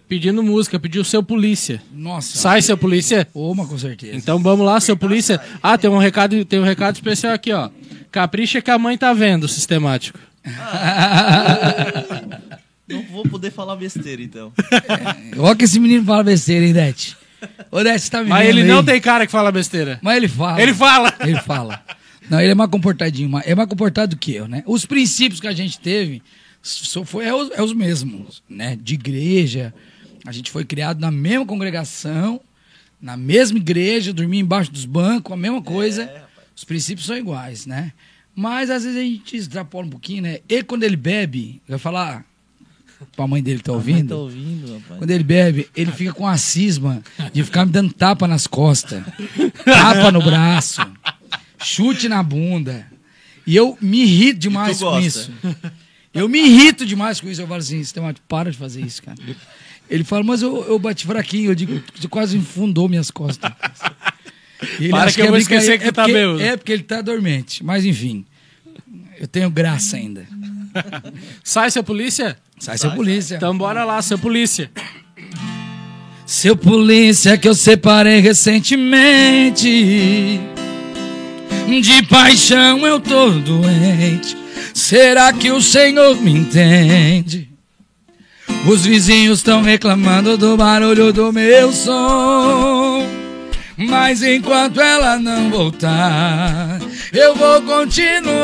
Pedindo 0.07 0.43
música, 0.43 0.79
pediu 0.79 1.03
seu 1.03 1.23
polícia. 1.23 1.81
Nossa. 1.93 2.37
Sai, 2.37 2.61
seu 2.61 2.77
polícia. 2.77 3.27
Uma 3.33 3.65
com 3.67 3.77
certeza. 3.77 4.15
Então 4.15 4.37
vamos 4.39 4.65
lá, 4.65 4.79
seu 4.79 4.95
polícia. 4.95 5.41
Ah, 5.63 5.77
tem 5.77 5.89
um 5.89 5.97
recado, 5.97 6.45
tem 6.45 6.59
um 6.59 6.63
recado 6.63 6.95
especial 6.95 7.33
aqui, 7.33 7.51
ó. 7.51 7.69
Capricha 8.11 8.61
que 8.61 8.69
a 8.69 8.77
mãe 8.77 8.97
tá 8.97 9.13
vendo, 9.13 9.47
sistemático. 9.47 10.19
Não 12.87 13.01
vou 13.11 13.23
poder 13.23 13.51
falar 13.51 13.75
besteira, 13.75 14.21
então. 14.21 14.53
Olha 15.37 15.55
que 15.55 15.65
esse 15.65 15.79
menino 15.79 16.05
fala 16.05 16.23
besteira, 16.23 16.65
hein, 16.65 16.71
Dete? 16.73 17.17
Ô, 17.71 17.83
Dete, 17.83 18.01
você 18.03 18.11
tá 18.11 18.23
me 18.23 18.29
Mas 18.29 18.45
vendo 18.45 18.49
ele 18.59 18.61
aí? 18.61 18.67
não 18.67 18.83
tem 18.83 19.01
cara 19.01 19.25
que 19.25 19.31
fala 19.31 19.51
besteira. 19.51 19.97
Mas 20.03 20.17
ele 20.17 20.27
fala. 20.27 20.61
Ele 20.61 20.73
fala. 20.73 21.13
Ele 21.21 21.39
fala. 21.41 21.83
Não, 22.29 22.39
ele 22.39 22.51
é 22.51 22.55
mais 22.55 22.69
comportadinho. 22.69 23.27
mas- 23.29 23.45
É 23.47 23.55
mais 23.55 23.67
comportado 23.67 24.15
que 24.15 24.35
eu, 24.35 24.47
né? 24.47 24.61
Os 24.67 24.85
princípios 24.85 25.39
que 25.41 25.47
a 25.47 25.51
gente 25.51 25.79
teve 25.79 26.21
só 26.61 27.03
foi, 27.03 27.25
é, 27.25 27.33
os, 27.33 27.49
é 27.51 27.61
os 27.63 27.73
mesmos, 27.73 28.43
né? 28.47 28.77
De 28.79 28.93
igreja. 28.93 29.73
A 30.25 30.31
gente 30.31 30.49
foi 30.51 30.65
criado 30.65 30.99
na 30.99 31.11
mesma 31.11 31.45
congregação, 31.45 32.41
na 33.01 33.15
mesma 33.15 33.57
igreja, 33.57 34.11
dormia 34.11 34.41
embaixo 34.41 34.71
dos 34.71 34.85
bancos, 34.85 35.31
a 35.31 35.37
mesma 35.37 35.61
coisa. 35.61 36.11
Os 36.55 36.63
princípios 36.63 37.05
são 37.05 37.17
iguais, 37.17 37.65
né? 37.65 37.91
Mas 38.35 38.69
às 38.69 38.83
vezes 38.83 38.97
a 38.97 39.01
gente 39.01 39.37
extrapola 39.37 39.85
um 39.85 39.89
pouquinho, 39.89 40.23
né? 40.23 40.39
Ele, 40.49 40.63
quando 40.63 40.83
ele 40.83 40.95
bebe, 40.95 41.61
vai 41.67 41.77
falar 41.77 42.25
pra 43.15 43.27
mãe 43.27 43.41
dele 43.41 43.59
tá 43.59 43.71
ouvindo. 43.73 44.09
Tá 44.09 44.15
ouvindo, 44.15 44.73
rapaz? 44.73 44.99
Quando 44.99 45.11
ele 45.11 45.23
bebe, 45.23 45.69
ele 45.75 45.91
fica 45.91 46.13
com 46.13 46.27
a 46.27 46.37
cisma 46.37 47.03
de 47.31 47.43
ficar 47.43 47.65
me 47.65 47.71
dando 47.71 47.93
tapa 47.93 48.27
nas 48.27 48.47
costas, 48.47 49.03
tapa 49.63 50.11
no 50.11 50.21
braço, 50.21 50.81
chute 51.59 52.09
na 52.09 52.23
bunda. 52.23 52.87
E 53.45 53.55
eu 53.55 53.77
me 53.79 54.01
irrito 54.01 54.39
demais 54.39 54.81
E 54.81 54.83
com 54.83 54.99
isso. 54.99 55.31
Eu 56.13 56.27
me 56.27 56.39
irrito 56.39 56.85
demais 56.85 57.21
com 57.21 57.29
isso. 57.29 57.41
Eu 57.41 57.47
falo 57.47 57.59
assim, 57.59 57.77
Sistemático, 57.77 58.25
para 58.27 58.51
de 58.51 58.57
fazer 58.57 58.81
isso, 58.81 59.03
cara. 59.03 59.17
Ele 59.89 60.03
fala, 60.03 60.23
mas 60.23 60.41
eu, 60.41 60.65
eu 60.67 60.79
bati 60.79 61.05
fraquinho. 61.05 61.51
Eu 61.51 61.55
digo, 61.55 61.81
você 61.95 62.07
quase 62.07 62.37
infundou 62.37 62.89
minhas 62.89 63.11
costas. 63.11 63.51
Ele 64.79 64.89
Para 64.89 65.03
acha 65.05 65.15
que 65.15 65.21
eu 65.21 65.25
é 65.25 65.29
vou 65.29 65.37
esquecer 65.37 65.79
que 65.79 65.87
é 65.87 65.91
tá 65.91 66.03
porque- 66.03 66.13
bêbado. 66.13 66.41
É 66.41 66.57
porque 66.57 66.71
ele 66.71 66.83
tá 66.83 67.01
dormente. 67.01 67.63
Mas 67.63 67.85
enfim, 67.85 68.25
eu 69.19 69.27
tenho 69.27 69.49
graça 69.49 69.97
ainda. 69.97 70.25
Sai, 71.43 71.69
seu 71.71 71.83
polícia. 71.83 72.37
Sai, 72.59 72.77
seu 72.77 72.91
polícia. 72.91 73.35
Então 73.35 73.57
bora 73.57 73.83
lá, 73.85 74.01
seu 74.01 74.17
polícia. 74.17 74.69
Seu 76.25 76.57
polícia 76.57 77.37
que 77.37 77.47
eu 77.47 77.53
separei 77.53 78.19
recentemente. 78.19 80.39
De 81.81 82.03
paixão 82.07 82.85
eu 82.85 82.99
tô 82.99 83.29
doente. 83.31 84.35
Será 84.73 85.31
que 85.31 85.51
o 85.51 85.61
Senhor 85.61 86.19
me 86.21 86.31
entende? 86.31 87.49
Os 88.67 88.83
vizinhos 88.83 89.39
estão 89.39 89.61
reclamando 89.61 90.37
do 90.37 90.57
barulho 90.57 91.13
do 91.13 91.31
meu 91.31 91.71
som. 91.71 93.07
Mas 93.77 94.23
enquanto 94.23 94.81
ela 94.81 95.19
não 95.19 95.51
voltar, 95.51 96.79
eu 97.13 97.35
vou 97.35 97.61
continuar 97.61 98.35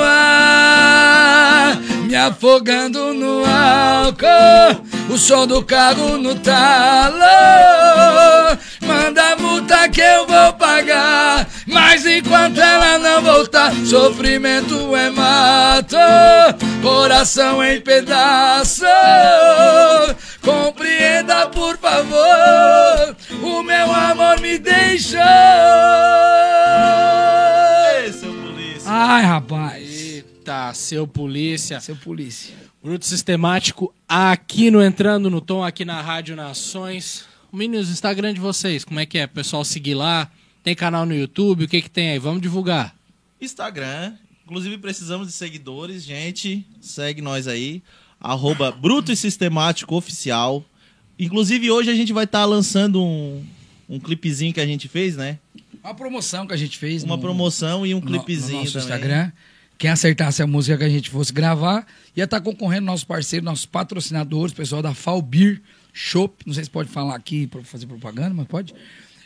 me 2.05 2.15
afogando 2.15 3.13
no 3.13 3.43
álcool. 3.45 4.85
O 5.09 5.17
som 5.17 5.47
do 5.47 5.63
carro 5.63 6.17
no 6.17 6.35
talo. 6.35 7.15
Manda 8.91 9.23
a 9.23 9.35
multa 9.37 9.87
que 9.87 10.01
eu 10.01 10.27
vou 10.27 10.53
pagar. 10.53 11.47
Mas 11.65 12.05
enquanto 12.05 12.59
ela 12.59 12.99
não 12.99 13.21
voltar, 13.21 13.73
sofrimento 13.85 14.93
é 14.93 15.09
mato. 15.09 15.95
Coração 16.81 17.63
em 17.63 17.79
pedaço. 17.79 18.83
Compreenda, 20.41 21.47
por 21.47 21.77
favor. 21.77 23.15
O 23.41 23.63
meu 23.63 23.93
amor 23.93 24.41
me 24.41 24.57
deixou. 24.59 25.21
Ei, 27.95 28.11
seu 28.11 28.33
polícia. 28.33 28.91
Ai, 28.91 29.23
rapaz. 29.23 29.89
Eita, 29.89 30.73
seu 30.73 31.07
polícia. 31.07 31.79
Seu 31.79 31.95
polícia. 31.95 32.55
Bruto 32.83 33.05
Sistemático 33.05 33.93
aqui 34.09 34.69
no 34.69 34.83
Entrando 34.83 35.29
no 35.29 35.39
Tom, 35.39 35.63
aqui 35.63 35.85
na 35.85 36.01
Rádio 36.01 36.35
Nações. 36.35 37.30
Meninos, 37.51 37.89
o 37.89 37.91
Instagram 37.91 38.33
de 38.33 38.39
vocês, 38.39 38.83
como 38.85 38.99
é 38.99 39.05
que 39.05 39.17
é? 39.17 39.27
Pessoal 39.27 39.63
seguir 39.65 39.93
lá. 39.93 40.29
Tem 40.63 40.75
canal 40.75 41.05
no 41.05 41.13
YouTube, 41.15 41.65
o 41.65 41.67
que 41.67 41.81
que 41.81 41.89
tem 41.89 42.11
aí? 42.11 42.19
Vamos 42.19 42.41
divulgar. 42.41 42.95
Instagram. 43.41 44.13
Inclusive, 44.45 44.77
precisamos 44.77 45.27
de 45.27 45.33
seguidores, 45.33 46.03
gente. 46.03 46.65
Segue 46.79 47.21
nós 47.21 47.47
aí. 47.47 47.81
Arroba 48.19 48.71
Bruto 48.71 49.11
e 49.11 49.15
Sistemático 49.15 49.95
Oficial. 49.95 50.63
Inclusive, 51.17 51.71
hoje 51.71 51.89
a 51.89 51.95
gente 51.95 52.13
vai 52.13 52.25
estar 52.25 52.45
lançando 52.45 53.01
um, 53.03 53.43
um 53.89 53.99
clipezinho 53.99 54.53
que 54.53 54.61
a 54.61 54.65
gente 54.65 54.87
fez, 54.87 55.15
né? 55.15 55.39
Uma 55.83 55.95
promoção 55.95 56.45
que 56.45 56.53
a 56.53 56.57
gente 56.57 56.77
fez. 56.77 57.03
Uma 57.03 57.15
no- 57.15 57.21
promoção 57.21 57.85
e 57.85 57.93
um 57.95 57.99
no- 57.99 58.05
clipezinho 58.07 58.59
no 58.59 58.63
nosso 58.63 58.73
também. 58.73 58.87
Instagram. 58.87 59.31
Quem 59.77 59.89
acertasse 59.89 60.43
a 60.43 60.47
música 60.47 60.77
que 60.77 60.83
a 60.83 60.89
gente 60.89 61.09
fosse 61.09 61.33
gravar, 61.33 61.87
ia 62.15 62.25
estar 62.25 62.39
concorrendo 62.39 62.85
nossos 62.85 63.03
parceiros, 63.03 63.43
nossos 63.43 63.65
patrocinadores, 63.65 64.53
pessoal 64.53 64.81
da 64.83 64.93
Falbir 64.93 65.59
Shop. 65.93 66.33
Não 66.45 66.53
sei 66.53 66.63
se 66.63 66.69
pode 66.69 66.89
falar 66.89 67.15
aqui 67.15 67.47
para 67.47 67.61
fazer 67.63 67.85
propaganda, 67.87 68.33
mas 68.33 68.47
pode. 68.47 68.73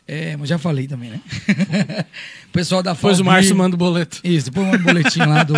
É, 0.07 0.37
mas 0.37 0.47
já 0.49 0.59
falei 0.59 0.87
também, 0.87 1.09
né? 1.09 1.19
o 2.47 2.51
pessoal 2.51 2.83
da 2.83 2.93
Depois 2.93 3.15
o 3.19 3.23
Falbir- 3.23 3.31
Márcio 3.33 3.55
manda 3.55 3.75
o 3.75 3.77
boleto. 3.77 4.19
Isso, 4.23 4.45
depois 4.45 4.67
manda 4.67 4.77
um 4.77 4.83
boletim 4.83 5.19
lá 5.19 5.43
do, 5.43 5.55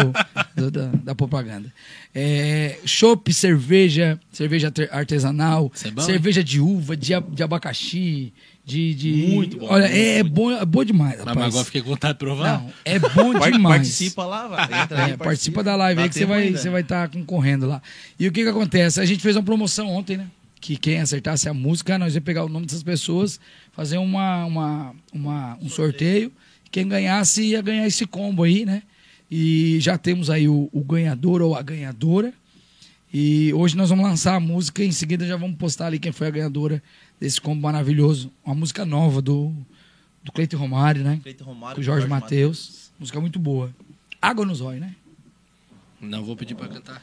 do- 0.56 0.72
da, 0.72 0.86
da 1.04 1.16
propaganda. 1.16 1.72
É, 2.16 2.78
chopp, 2.86 3.34
cerveja, 3.34 4.18
cerveja 4.32 4.68
arte- 4.68 4.90
artesanal, 4.92 5.70
é 5.84 5.92
bom, 5.92 6.02
cerveja 6.02 6.42
de 6.44 6.62
uva, 6.62 6.96
de, 6.96 7.12
de 7.34 7.44
abacaxi, 7.44 8.32
de, 8.66 8.94
de. 8.96 9.12
Muito 9.34 9.58
bom, 9.58 9.68
Olha, 9.70 9.84
muito, 9.90 9.98
é, 9.98 10.24
bom, 10.24 10.52
é 10.52 10.66
bom 10.66 10.84
demais, 10.86 11.18
Mas 11.18 11.26
rapaz. 11.28 11.48
agora 11.48 11.66
fiquei 11.66 11.82
com 11.82 11.90
vontade 11.90 12.14
de 12.14 12.20
provar. 12.20 12.62
Não, 12.64 12.72
é 12.86 13.00
bom 13.00 13.34
demais. 13.34 13.76
Participa 13.82 14.26
lá, 14.26 14.48
vai. 14.48 14.82
Entra 14.84 15.06
aí, 15.06 15.12
É, 15.12 15.18
participa 15.18 15.62
da 15.62 15.76
live 15.76 16.02
aí 16.02 16.08
que 16.08 16.16
você 16.16 16.26
vai, 16.26 16.52
você 16.52 16.70
vai 16.70 16.82
estar 16.82 17.10
concorrendo 17.10 17.68
lá. 17.68 17.82
E 18.18 18.26
o 18.26 18.32
que 18.32 18.44
que 18.44 18.50
acontece? 18.50 19.02
A 19.02 19.06
gente 19.06 19.22
fez 19.22 19.36
uma 19.36 19.44
promoção 19.44 19.90
ontem, 19.90 20.16
né? 20.16 20.28
Que 20.60 20.76
quem 20.76 21.00
acertasse 21.00 21.48
a 21.48 21.54
música, 21.54 21.98
nós 21.98 22.16
ia 22.16 22.22
pegar 22.22 22.44
o 22.44 22.50
nome 22.50 22.66
dessas 22.66 22.84
pessoas, 22.84 23.40
fazer 23.72 23.98
uma, 23.98 24.46
uma, 24.46 24.96
uma- 25.14 25.58
um 25.62 25.70
sorteio. 25.70 26.32
Quem 26.72 26.88
ganhasse 26.88 27.44
ia 27.44 27.62
ganhar 27.62 27.86
esse 27.88 28.06
combo 28.06 28.44
aí, 28.44 28.66
né? 28.66 28.84
E 29.30 29.78
já 29.80 29.98
temos 29.98 30.30
aí 30.30 30.48
o, 30.50 30.70
o 30.74 30.84
ganhador 30.84 31.42
ou 31.42 31.56
a 31.56 31.62
ganhadora. 31.62 32.34
E 33.14 33.54
hoje 33.54 33.78
nós 33.78 33.90
vamos 33.90 34.06
lançar 34.06 34.36
a 34.36 34.40
música 34.40 34.84
e 34.84 34.88
em 34.88 34.92
seguida 34.92 35.26
já 35.26 35.38
vamos 35.38 35.58
postar 35.58 35.88
ali 35.88 36.00
quem 36.00 36.12
foi 36.12 36.28
a 36.28 36.32
ganhadora 36.32 36.82
desse 37.20 37.40
combo 37.40 37.62
maravilhoso. 37.62 38.32
Uma 38.44 38.56
música 38.56 38.84
nova 38.86 39.22
do, 39.22 39.54
do 40.24 40.32
Cleiton 40.32 40.58
Romário, 40.58 41.04
né? 41.04 41.20
Cleiton 41.24 41.46
Romário 41.46 41.76
Com 41.76 41.82
o 41.82 41.84
Jorge 41.84 42.08
Matheus. 42.08 42.92
Música 43.00 43.22
muito 43.22 43.40
boa. 43.40 43.74
Água 44.22 44.46
nos 44.46 44.60
olhos, 44.60 44.82
né? 44.82 44.96
Não 46.02 46.24
vou 46.24 46.36
pedir 46.36 46.56
pra 46.56 46.68
cantar. 46.68 47.02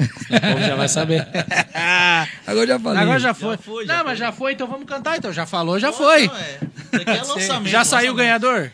O 0.00 0.40
povo 0.40 0.60
já 0.66 0.74
vai 0.76 0.88
saber. 0.88 1.26
Agora 2.46 2.66
já 2.66 2.78
falei. 2.78 3.02
Agora 3.02 3.18
já 3.18 3.34
foi. 3.34 3.56
Já 3.56 3.62
foi, 3.62 3.86
já 3.86 3.92
não, 3.92 4.00
foi. 4.00 4.10
mas 4.10 4.18
já 4.18 4.32
foi, 4.32 4.52
então 4.52 4.66
vamos 4.66 4.86
cantar. 4.86 5.16
Então 5.18 5.32
já 5.32 5.46
falou, 5.46 5.78
já 5.78 5.92
foi. 5.92 6.26
Não, 6.26 6.36
é. 6.36 6.58
Isso 6.92 6.96
aqui 6.96 7.10
é 7.10 7.22
lançamento. 7.22 7.70
Já 7.70 7.84
saiu 7.84 8.12
o 8.12 8.16
lançamento. 8.16 8.16
ganhador? 8.16 8.72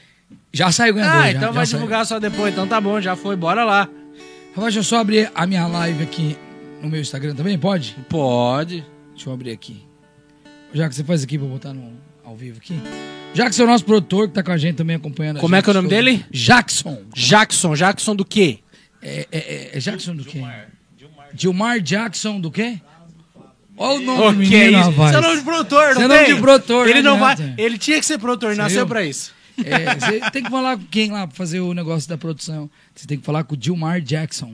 Já 0.53 0.73
saiu 0.73 0.93
o 0.93 0.97
ganhador. 0.97 1.19
Ah, 1.21 1.23
já, 1.25 1.31
então 1.31 1.41
já 1.43 1.51
vai 1.53 1.67
saiu. 1.67 1.79
divulgar 1.79 2.07
só 2.07 2.19
depois. 2.19 2.53
Então 2.53 2.67
tá 2.67 2.81
bom, 2.81 3.01
já 3.01 3.15
foi. 3.17 3.37
Bora 3.37 3.65
lá. 3.65 3.89
Rapaz, 4.55 4.73
deixa 4.75 4.79
eu 4.79 4.85
só 4.85 4.99
abrir 5.01 5.31
a 5.35 5.47
minha 5.47 5.67
live 5.67 6.03
aqui 6.03 6.37
no 6.83 6.89
meu 6.89 7.01
Instagram 7.01 7.35
também, 7.35 7.59
pode? 7.59 7.95
Pode. 8.09 8.85
Deixa 9.15 9.29
eu 9.29 9.33
abrir 9.35 9.51
aqui. 9.51 9.85
Já 10.73 10.89
que 10.89 10.95
você 10.95 11.05
faz 11.05 11.23
aqui 11.23 11.39
pra 11.39 11.47
botar 11.47 11.73
no, 11.75 11.93
ao 12.25 12.35
vivo 12.37 12.59
aqui. 12.59 12.81
Jackson 13.35 13.63
é 13.63 13.65
o 13.67 13.69
nosso 13.69 13.85
produtor 13.85 14.29
que 14.29 14.35
tá 14.35 14.43
com 14.43 14.51
a 14.53 14.57
gente 14.57 14.77
também 14.77 14.97
acompanhando. 14.97 15.37
a 15.37 15.41
Como 15.41 15.55
é 15.55 15.61
que 15.61 15.69
é 15.69 15.73
o 15.73 15.75
nome 15.75 15.89
sobre- 15.91 16.03
dele? 16.05 16.25
Jackson. 16.31 17.03
Jackson. 17.15 17.75
Jackson 17.75 18.17
do 18.17 18.25
quê? 18.25 18.61
É, 19.03 19.27
é, 19.31 19.39
é- 19.39 19.71
é 19.75 19.79
Jackson 19.79 20.17
do 20.17 20.25
quê? 20.25 20.43
Gilmar 21.35 21.81
Jackson 21.81 22.41
do 22.41 22.51
quê? 22.51 22.81
Olha 23.79 23.99
o 24.01 24.03
nome 24.03 24.45
do 24.45 24.47
O 24.47 24.49
que 24.49 24.55
é 24.55 24.59
menino, 24.65 24.81
isso? 24.81 24.91
rapaz. 24.91 25.11
Você 25.11 25.17
é 25.17 25.21
nome 25.21 25.39
de 25.39 25.45
produtor, 25.45 25.95
Você 25.95 26.09
não 26.09 26.15
é 26.15 26.23
nome 26.23 26.35
de 26.35 26.41
produtor, 26.41 26.89
Ele 26.89 27.03
não 27.03 27.13
não 27.13 27.19
vai. 27.21 27.55
Ele 27.59 27.79
tinha 27.79 27.99
que 28.01 28.07
ser 28.07 28.19
produtor, 28.19 28.55
Você 28.55 28.61
nasceu 28.63 28.87
pra 28.87 29.05
isso. 29.05 29.35
É, 29.65 29.95
você 29.95 30.31
tem 30.31 30.43
que 30.43 30.51
falar 30.51 30.77
com 30.77 30.85
quem 30.85 31.11
lá 31.11 31.27
pra 31.27 31.37
fazer 31.37 31.61
o 31.61 31.73
negócio 31.73 32.09
da 32.09 32.19
produção. 32.19 32.71
Você 32.95 33.07
tem 33.07 33.19
que 33.19 33.25
falar 33.25 33.45
com 33.45 33.55
o 33.55 33.59
Gilmar 33.61 34.01
Jackson. 34.01 34.53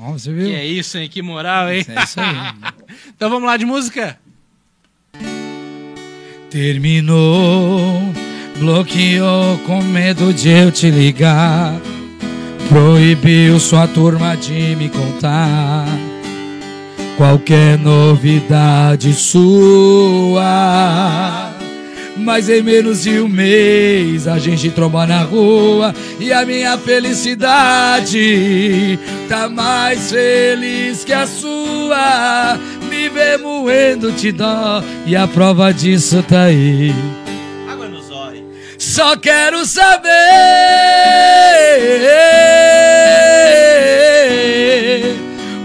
Ó, 0.00 0.12
você 0.12 0.32
viu? 0.32 0.46
Que 0.46 0.54
é 0.54 0.64
isso, 0.64 0.96
hein? 0.96 1.08
Que 1.08 1.20
moral, 1.22 1.72
hein? 1.72 1.84
É 1.88 2.02
isso 2.04 2.20
aí. 2.20 2.72
então 3.16 3.28
vamos 3.28 3.46
lá 3.48 3.56
de 3.56 3.64
música? 3.66 4.18
Terminou, 6.50 8.00
bloqueou 8.58 9.58
com 9.66 9.82
medo 9.82 10.32
de 10.32 10.48
eu 10.48 10.72
te 10.72 10.90
ligar. 10.90 11.74
Proibiu 12.68 13.58
sua 13.58 13.88
turma 13.88 14.36
de 14.36 14.76
me 14.76 14.90
contar 14.90 15.86
qualquer 17.16 17.78
novidade 17.78 19.14
sua. 19.14 20.44
Mas 22.16 22.50
em 22.50 22.62
menos 22.62 23.04
de 23.04 23.20
um 23.20 23.28
mês 23.28 24.28
a 24.28 24.38
gente 24.38 24.70
tromba 24.70 25.06
na 25.06 25.22
rua 25.22 25.94
e 26.20 26.30
a 26.30 26.44
minha 26.44 26.76
felicidade 26.76 28.18
tá 29.30 29.48
mais 29.48 30.10
feliz 30.10 31.04
que 31.04 31.12
a 31.14 31.26
sua. 31.26 32.58
Me 32.90 33.08
vê 33.08 33.38
moendo 33.38 34.12
de 34.12 34.30
dó 34.30 34.82
e 35.06 35.16
a 35.16 35.26
prova 35.26 35.72
disso 35.72 36.22
tá 36.22 36.42
aí. 36.42 36.94
Só 38.98 39.16
quero 39.16 39.64
saber 39.64 40.08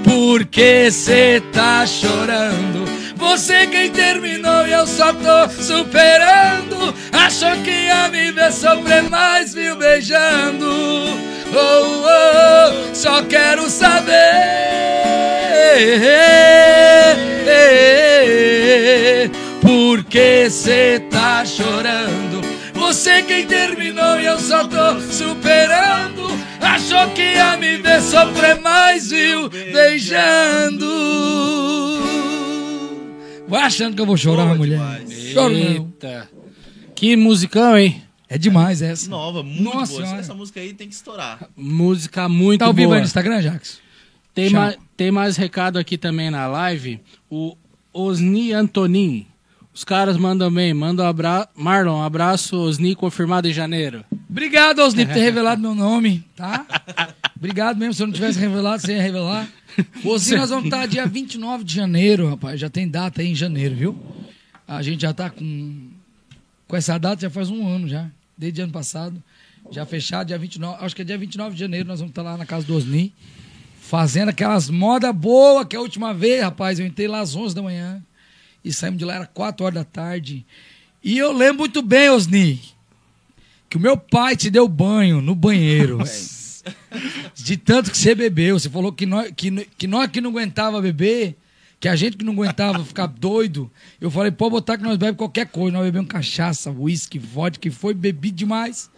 por 0.04 0.46
que 0.46 0.92
cê 0.92 1.42
tá 1.52 1.84
chorando. 1.84 2.86
Você 3.16 3.66
quem 3.66 3.90
terminou 3.90 4.68
e 4.68 4.72
eu 4.72 4.86
só 4.86 5.12
tô 5.14 5.50
superando. 5.50 6.94
Achou 7.12 7.56
que 7.64 7.72
ia 7.72 8.08
me 8.10 8.32
ver 8.32 8.52
sofrer, 8.52 9.02
mas 9.10 9.56
viu 9.56 9.78
beijando. 9.78 10.70
Oh, 11.56 12.04
oh, 12.06 12.94
só 12.94 13.24
quero 13.24 13.68
saber 13.68 14.12
por 19.60 20.04
que 20.04 20.52
cê 20.52 21.02
tá 21.10 21.44
chorando. 21.44 22.44
Você 22.88 23.22
quem 23.24 23.46
terminou 23.48 24.20
e 24.20 24.26
eu 24.26 24.38
só 24.40 24.68
tô 24.68 25.00
superando. 25.00 26.24
Achou 26.62 27.10
que 27.12 27.22
ia 27.22 27.58
me 27.58 27.78
ver 27.78 28.02
sofrer, 28.02 28.60
mas 28.62 29.10
viu 29.10 29.50
beijando. 29.50 30.86
Vai 33.48 33.64
achando 33.64 33.96
que 33.96 34.02
eu 34.02 34.06
vou 34.06 34.18
chorar, 34.18 34.46
Boa 34.46 34.56
mulher. 34.56 34.78
demais. 34.78 35.12
Choro 35.34 35.54
não. 35.54 35.60
Eita. 35.60 36.30
Que 36.96 37.16
musicão, 37.16 37.78
hein? 37.78 38.02
É 38.30 38.38
demais 38.38 38.82
essa. 38.82 39.10
Nova, 39.10 39.44
muito 39.44 39.64
Nossa 39.64 39.92
boa. 39.94 40.04
Senhora. 40.04 40.20
Essa 40.22 40.34
música 40.34 40.60
aí 40.60 40.74
tem 40.74 40.88
que 40.88 40.94
estourar. 40.96 41.48
Música 41.56 42.28
muito 42.30 42.60
Tá 42.60 42.66
ao 42.66 42.74
vivo 42.74 42.88
boa. 42.90 42.98
aí 42.98 43.02
no 43.02 43.06
Instagram, 43.08 43.42
Jax? 43.42 43.80
Tem, 44.34 44.50
ma- 44.50 44.74
tem 44.98 45.12
mais 45.12 45.38
recado 45.38 45.78
aqui 45.78 45.98
também 45.98 46.30
na 46.32 46.48
live. 46.48 47.00
O 47.30 47.56
Osni 47.94 48.52
Antonin. 48.54 49.28
Os 49.74 49.84
caras 49.84 50.18
mandam 50.18 50.52
bem. 50.52 50.74
Manda 50.74 51.04
um 51.04 51.08
abraço. 51.08 51.48
Marlon, 51.56 52.00
um 52.00 52.04
abraço. 52.04 52.56
Osni 52.58 52.96
confirmado 52.96 53.48
em 53.48 53.54
janeiro. 53.54 54.06
Obrigado, 54.30 54.80
Osni, 54.80 55.06
por 55.06 55.14
ter 55.14 55.22
revelado 55.22 55.62
meu 55.62 55.74
nome, 55.74 56.24
tá? 56.36 56.66
Obrigado 57.36 57.78
mesmo. 57.78 57.94
Se 57.94 58.04
eu 58.04 58.08
não 58.08 58.14
tivesse 58.14 58.40
revelado, 58.40 58.82
você 58.82 58.94
ia 58.94 59.02
revelar. 59.02 59.48
Osni, 60.06 60.38
nós 60.38 60.50
vamos 60.52 60.66
estar 60.66 60.88
dia 60.88 61.08
29 61.08 61.64
de 61.64 61.74
janeiro, 61.74 62.30
rapaz. 62.30 62.60
Já 62.60 62.70
tem 62.70 62.88
data 62.88 63.22
aí 63.22 63.32
em 63.32 63.36
janeiro, 63.36 63.76
viu? 63.76 64.00
A 64.68 64.82
gente 64.82 65.02
já 65.02 65.14
tá 65.14 65.30
com. 65.30 65.90
Com 66.68 66.76
essa 66.76 66.98
data 66.98 67.22
já 67.22 67.30
faz 67.30 67.50
um 67.50 67.68
ano 67.68 67.88
já. 67.88 68.08
Desde 68.38 68.62
ano 68.62 68.72
passado. 68.72 69.22
Já 69.72 69.86
fechado, 69.86 70.28
dia 70.28 70.38
29. 70.38 70.86
Acho 70.86 70.96
que 70.96 71.02
é 71.02 71.06
dia 71.06 71.18
29 71.18 71.56
de 71.56 71.60
janeiro, 71.60 71.88
nós 71.88 72.00
vamos 72.00 72.12
estar 72.12 72.22
lá 72.22 72.38
na 72.38 72.46
casa 72.46 72.66
do 72.66 72.76
Osni. 72.76 73.12
Fazendo 73.82 74.30
aquelas 74.30 74.70
moda 74.70 75.12
boa 75.12 75.66
que 75.66 75.76
a 75.76 75.82
última 75.82 76.14
vez, 76.14 76.44
rapaz, 76.44 76.80
eu 76.80 76.86
entrei 76.86 77.08
lá 77.08 77.20
às 77.20 77.36
11 77.36 77.56
da 77.56 77.62
manhã. 77.62 78.02
E 78.64 78.72
saímos 78.72 79.00
de 79.00 79.06
lá, 79.06 79.16
era 79.16 79.26
4 79.26 79.66
horas 79.66 79.76
da 79.76 79.84
tarde. 79.84 80.46
E 81.04 81.18
eu 81.18 81.32
lembro 81.32 81.60
muito 81.60 81.82
bem, 81.82 82.10
Osni, 82.10 82.62
que 83.70 83.78
o 83.78 83.80
meu 83.80 83.98
pai 83.98 84.36
te 84.36 84.50
deu 84.50 84.68
banho 84.68 85.22
no 85.22 85.36
banheiro. 85.36 86.00
De 87.36 87.58
tanto 87.58 87.92
que 87.92 87.98
você 87.98 88.16
bebeu. 88.16 88.58
Você 88.58 88.70
falou 88.70 88.94
que 88.94 89.06
nós 89.06 89.32
que, 89.36 89.52
que, 89.78 89.88
nós 89.88 90.10
que 90.10 90.22
não 90.22 90.30
aguentava 90.30 90.82
beber, 90.82 91.36
que 91.80 91.90
a 91.90 91.96
gente 91.96 92.16
que 92.16 92.24
não 92.24 92.34
aguentava 92.34 92.84
ficar 92.86 93.08
doido. 93.08 93.70
Eu 94.00 94.10
falei, 94.10 94.32
pode 94.32 94.52
botar 94.52 94.78
que 94.78 94.84
nós 94.84 94.98
bebemos 94.98 95.18
qualquer 95.18 95.48
coisa. 95.48 95.76
Nós 95.76 95.86
bebemos 95.86 96.08
cachaça, 96.08 96.72
uísque, 96.72 97.20
vodka, 97.20 97.60
que 97.60 97.70
foi, 97.70 97.94
bebi 97.94 98.32
demais. 98.32 98.90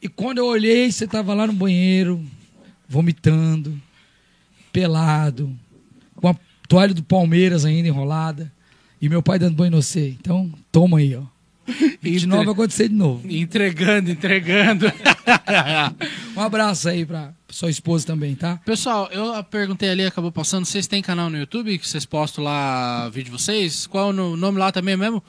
E 0.00 0.08
quando 0.08 0.38
eu 0.38 0.46
olhei, 0.46 0.90
você 0.90 1.06
tava 1.06 1.34
lá 1.34 1.46
no 1.46 1.52
banheiro, 1.52 2.24
vomitando, 2.88 3.78
pelado, 4.72 5.54
com 6.14 6.28
a 6.28 6.36
toalha 6.68 6.94
do 6.94 7.02
Palmeiras 7.02 7.64
ainda 7.64 7.88
enrolada. 7.88 8.52
E 9.00 9.08
meu 9.08 9.22
pai 9.22 9.38
dando 9.38 9.54
banho 9.56 9.68
em 9.68 9.80
você. 9.80 10.08
Então, 10.20 10.50
toma 10.72 10.98
aí, 10.98 11.14
ó. 11.14 11.22
29 12.00 12.44
vai 12.44 12.52
acontecer 12.54 12.88
de 12.88 12.94
novo. 12.94 13.28
Entregando, 13.30 14.10
entregando. 14.10 14.86
Um 16.36 16.40
abraço 16.40 16.88
aí 16.88 17.04
pra 17.04 17.32
sua 17.48 17.70
esposa 17.70 18.06
também, 18.06 18.34
tá? 18.34 18.56
Pessoal, 18.64 19.08
eu 19.10 19.42
perguntei 19.44 19.88
ali, 19.88 20.04
acabou 20.04 20.30
passando. 20.30 20.64
Vocês 20.66 20.86
têm 20.86 21.02
canal 21.02 21.30
no 21.30 21.38
YouTube 21.38 21.78
que 21.78 21.88
vocês 21.88 22.04
postam 22.04 22.44
lá 22.44 23.08
vídeo 23.08 23.24
de 23.26 23.30
vocês? 23.30 23.86
Qual 23.86 24.08
é 24.08 24.10
o 24.10 24.12
no- 24.12 24.36
nome 24.36 24.58
lá 24.58 24.70
também 24.70 24.96
mesmo? 24.96 25.22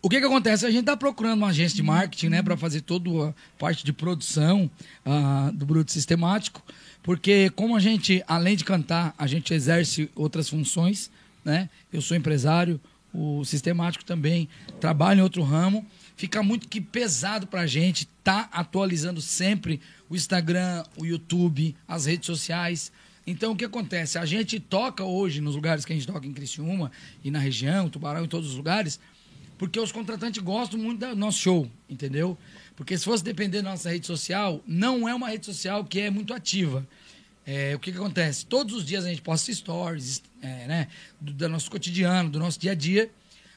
O 0.00 0.08
que 0.08 0.20
que 0.20 0.26
acontece? 0.26 0.64
A 0.64 0.70
gente 0.70 0.84
tá 0.84 0.96
procurando 0.96 1.38
uma 1.38 1.48
agência 1.48 1.74
de 1.76 1.82
marketing, 1.82 2.28
né, 2.28 2.42
para 2.42 2.56
fazer 2.56 2.82
toda 2.82 3.28
a 3.30 3.34
parte 3.58 3.84
de 3.84 3.92
produção 3.92 4.70
ah, 5.04 5.50
do 5.52 5.66
Bruto 5.66 5.90
Sistemático, 5.90 6.62
porque 7.02 7.50
como 7.50 7.74
a 7.74 7.80
gente, 7.80 8.22
além 8.28 8.54
de 8.56 8.64
cantar, 8.64 9.14
a 9.18 9.26
gente 9.26 9.52
exerce 9.52 10.08
outras 10.14 10.48
funções, 10.48 11.10
né? 11.44 11.68
Eu 11.92 12.00
sou 12.00 12.16
empresário, 12.16 12.80
o 13.14 13.44
Sistemático 13.44 14.04
também 14.04 14.48
trabalha 14.80 15.20
em 15.20 15.22
outro 15.22 15.42
ramo, 15.42 15.86
fica 16.16 16.42
muito 16.42 16.68
que 16.68 16.80
pesado 16.80 17.46
pra 17.46 17.64
gente 17.66 18.06
tá 18.24 18.48
atualizando 18.52 19.20
sempre 19.20 19.80
o 20.10 20.16
Instagram, 20.16 20.82
o 20.96 21.06
YouTube, 21.06 21.76
as 21.86 22.06
redes 22.06 22.26
sociais. 22.26 22.90
Então, 23.26 23.52
o 23.52 23.56
que 23.56 23.64
acontece? 23.64 24.18
A 24.18 24.26
gente 24.26 24.58
toca 24.58 25.04
hoje 25.04 25.40
nos 25.40 25.54
lugares 25.54 25.84
que 25.84 25.92
a 25.92 25.96
gente 25.96 26.06
toca 26.06 26.26
em 26.26 26.32
Criciúma 26.32 26.90
e 27.22 27.30
na 27.30 27.38
região, 27.38 27.88
Tubarão, 27.88 28.24
em 28.24 28.28
todos 28.28 28.50
os 28.50 28.56
lugares, 28.56 28.98
porque 29.56 29.78
os 29.78 29.92
contratantes 29.92 30.42
gostam 30.42 30.78
muito 30.78 31.06
do 31.06 31.16
nosso 31.16 31.38
show, 31.38 31.70
entendeu? 31.88 32.36
Porque 32.74 32.98
se 32.98 33.04
fosse 33.04 33.22
depender 33.22 33.62
da 33.62 33.70
nossa 33.70 33.88
rede 33.88 34.06
social, 34.06 34.60
não 34.66 35.08
é 35.08 35.14
uma 35.14 35.28
rede 35.28 35.46
social 35.46 35.84
que 35.84 36.00
é 36.00 36.10
muito 36.10 36.34
ativa. 36.34 36.86
É, 37.46 37.74
o 37.74 37.78
que, 37.78 37.92
que 37.92 37.98
acontece? 37.98 38.46
Todos 38.46 38.74
os 38.74 38.84
dias 38.84 39.04
a 39.04 39.08
gente 39.08 39.20
posta 39.22 39.52
stories, 39.52 40.22
é, 40.42 40.66
né? 40.66 40.88
Do, 41.20 41.32
do 41.32 41.48
nosso 41.48 41.70
cotidiano, 41.70 42.30
do 42.30 42.38
nosso 42.38 42.58
dia 42.58 42.72
a 42.72 42.74
dia, 42.74 43.10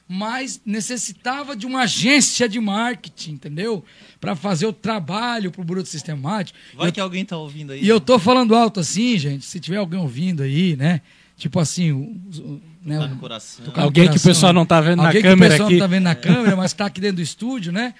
mas 0.06 0.60
necessitava 0.64 1.54
de 1.56 1.66
uma 1.66 1.80
agência 1.82 2.48
de 2.48 2.58
marketing, 2.60 3.32
entendeu? 3.32 3.84
Para 4.20 4.34
fazer 4.36 4.66
o 4.66 4.72
trabalho 4.72 5.50
pro 5.50 5.64
Bruto 5.64 5.88
Sistemático. 5.88 6.58
Vai 6.74 6.88
Eu- 6.88 6.92
que 6.92 7.00
alguém 7.00 7.24
tá 7.24 7.36
ouvindo 7.36 7.72
aí. 7.72 7.82
e 7.82 7.88
eu 7.88 8.00
tô 8.00 8.18
falando 8.18 8.54
alto 8.54 8.80
assim, 8.80 9.16
gente, 9.18 9.44
se 9.44 9.58
tiver 9.60 9.76
alguém 9.76 9.98
ouvindo 10.00 10.42
aí, 10.42 10.76
né? 10.76 11.00
Tipo 11.36 11.60
assim, 11.60 11.92
o, 11.92 11.98
o- 12.00 12.60
né, 12.84 12.98
Tá 12.98 13.80
o- 13.80 13.80
Alguém 13.82 14.10
que 14.10 14.16
o 14.16 14.20
pessoal 14.20 14.52
né? 14.52 14.58
não 14.58 14.66
tá 14.66 14.80
vendo 14.80 14.98
na 15.02 15.06
Alguém 15.08 15.22
câmera 15.22 15.38
que 15.38 15.44
o 15.46 15.50
pessoal 15.52 15.68
aqui. 15.68 15.74
não 15.78 15.80
tá 15.80 15.86
vendo 15.86 16.02
na 16.04 16.14
câmera, 16.16 16.56
mas 16.56 16.72
tá 16.72 16.86
aqui 16.86 17.00
dentro 17.00 17.16
do 17.16 17.22
estúdio, 17.22 17.70
né? 17.72 17.94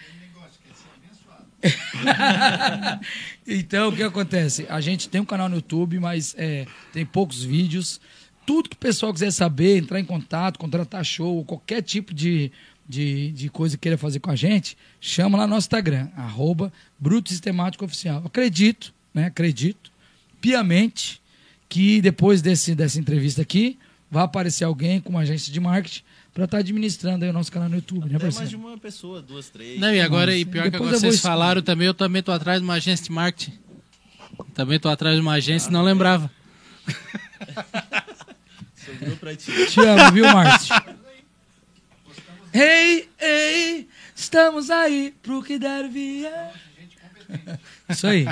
então, 3.47 3.89
o 3.89 3.97
que 3.97 4.03
acontece? 4.03 4.67
A 4.69 4.81
gente 4.81 5.09
tem 5.09 5.21
um 5.21 5.25
canal 5.25 5.49
no 5.49 5.57
YouTube, 5.57 5.99
mas 5.99 6.35
é, 6.39 6.67
tem 6.93 7.05
poucos 7.05 7.43
vídeos. 7.43 8.01
Tudo 8.47 8.69
que 8.69 8.77
o 8.77 8.79
pessoal 8.79 9.13
quiser 9.13 9.31
saber, 9.33 9.79
entrar 9.79 10.01
em 10.01 10.05
contato, 10.05 10.59
contratar 10.59 11.05
show, 11.05 11.45
qualquer 11.45 11.83
tipo 11.83 12.15
de, 12.15 12.51
de, 12.89 13.31
de 13.33 13.49
coisa 13.51 13.77
que 13.77 13.83
queira 13.83 13.99
fazer 13.99 14.21
com 14.21 14.31
a 14.31 14.37
gente, 14.37 14.77
chama 15.01 15.37
lá 15.37 15.47
no 15.47 15.55
nosso 15.55 15.67
Instagram, 15.67 16.09
arroba 16.17 16.73
Bruto 16.99 17.29
Sistemático 17.29 17.85
Oficial. 17.85 18.23
Acredito, 18.25 18.95
né? 19.13 19.27
Acredito, 19.27 19.91
piamente, 20.41 21.21
que 21.69 22.01
depois 22.01 22.41
desse, 22.41 22.75
dessa 22.75 22.99
entrevista 22.99 23.43
aqui, 23.43 23.79
vai 24.11 24.25
aparecer 24.25 24.65
alguém 24.65 25.01
com 25.01 25.11
uma 25.11 25.21
agência 25.21 25.53
de 25.53 25.61
marketing 25.61 26.03
para 26.39 26.45
estar 26.45 26.59
administrando 26.59 27.25
aí 27.25 27.31
o 27.31 27.33
nosso 27.33 27.51
canal 27.51 27.69
no 27.69 27.75
YouTube, 27.75 28.09
né, 28.09 28.15
Até 28.15 28.27
mais 28.27 28.37
parceiro? 28.37 28.49
de 28.51 28.57
uma 28.65 28.79
pessoa, 28.79 29.21
duas, 29.21 29.49
três. 29.51 29.81
Não, 29.81 29.93
e 29.93 30.01
agora, 30.01 30.33
e 30.37 30.45
pior 30.45 30.63
que 30.63 30.71
depois 30.71 30.91
agora 30.91 30.97
eu 30.97 31.01
vou 31.01 31.11
vocês 31.11 31.21
falaram 31.21 31.61
também, 31.63 31.89
eu 31.89 31.95
também 31.95 32.23
tô 32.23 32.31
atrás 32.31 32.61
de 32.61 32.65
uma 32.65 32.75
agência 32.75 33.05
de 33.05 33.11
marketing. 33.11 33.59
Também 34.55 34.79
tô 34.79 34.89
atrás 34.89 35.17
de 35.17 35.21
uma 35.21 35.33
agência, 35.33 35.69
não 35.73 35.83
lembrava. 35.83 36.31
Sobrou 38.77 39.17
pra 39.17 39.35
ti. 39.35 39.51
Te 39.67 39.81
amo, 39.81 40.13
viu, 40.13 40.25
Márcio? 40.27 40.77
Ei, 42.55 43.09
ei, 43.21 43.89
estamos 44.15 44.71
aí 44.71 45.13
pro 45.21 45.43
que 45.43 45.59
der 45.59 45.89
vier. 45.89 46.53
Isso 47.89 48.07
aí. 48.07 48.27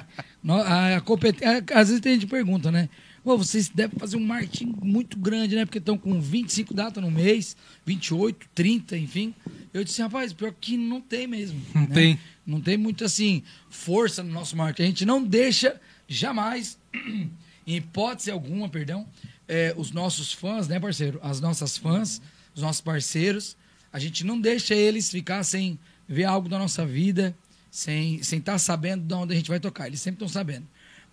A, 0.49 0.97
a 0.97 1.01
compet- 1.01 1.43
a- 1.45 1.59
Às 1.81 1.89
vezes 1.89 2.01
tem 2.01 2.15
gente 2.15 2.27
que 2.27 2.31
pergunta, 2.31 2.71
né? 2.71 2.89
Pô, 3.27 3.37
vocês 3.37 3.69
devem 3.69 3.99
fazer 3.99 4.17
um 4.17 4.25
marketing 4.25 4.73
muito 4.81 5.19
grande, 5.19 5.57
né? 5.57 5.65
Porque 5.65 5.79
estão 5.79 5.99
com 5.99 6.21
25 6.21 6.73
datas 6.73 7.03
no 7.03 7.11
mês, 7.11 7.57
28, 7.85 8.47
30, 8.55 8.97
enfim. 8.97 9.35
Eu 9.75 9.83
disse, 9.83 10.01
rapaz, 10.01 10.33
pior 10.33 10.55
que 10.61 10.77
não 10.77 11.01
tem 11.01 11.27
mesmo. 11.27 11.61
Não 11.75 11.89
né? 11.89 11.89
tem. 11.93 12.21
Não 12.47 12.61
tem 12.61 12.77
muito, 12.77 13.05
assim, 13.05 13.43
força 13.69 14.23
no 14.23 14.33
nosso 14.33 14.57
marketing. 14.57 14.83
A 14.83 14.87
gente 14.87 15.05
não 15.05 15.25
deixa 15.25 15.75
jamais, 16.07 16.79
em 17.67 17.75
hipótese 17.75 18.31
alguma, 18.31 18.69
perdão, 18.69 19.05
é, 19.49 19.75
os 19.77 19.91
nossos 19.91 20.33
fãs, 20.33 20.69
né, 20.69 20.79
parceiro? 20.79 21.19
As 21.21 21.41
nossas 21.41 21.77
fãs, 21.77 22.23
os 22.55 22.63
nossos 22.63 22.81
parceiros, 22.81 23.57
a 23.93 23.99
gente 23.99 24.23
não 24.23 24.41
deixa 24.41 24.73
eles 24.73 25.11
ficar 25.11 25.43
sem 25.43 25.81
ver 26.09 26.27
algo 26.27 26.49
da 26.49 26.61
nossa 26.61 26.87
vida, 26.87 27.37
sem 27.73 28.15
estar 28.15 28.25
sem 28.25 28.41
tá 28.41 28.57
sabendo 28.57 29.05
de 29.05 29.15
onde 29.15 29.33
a 29.33 29.37
gente 29.37 29.49
vai 29.49 29.59
tocar. 29.59 29.89
Eles 29.89 30.01
sempre 30.01 30.25
estão 30.25 30.29
sabendo. 30.29 30.69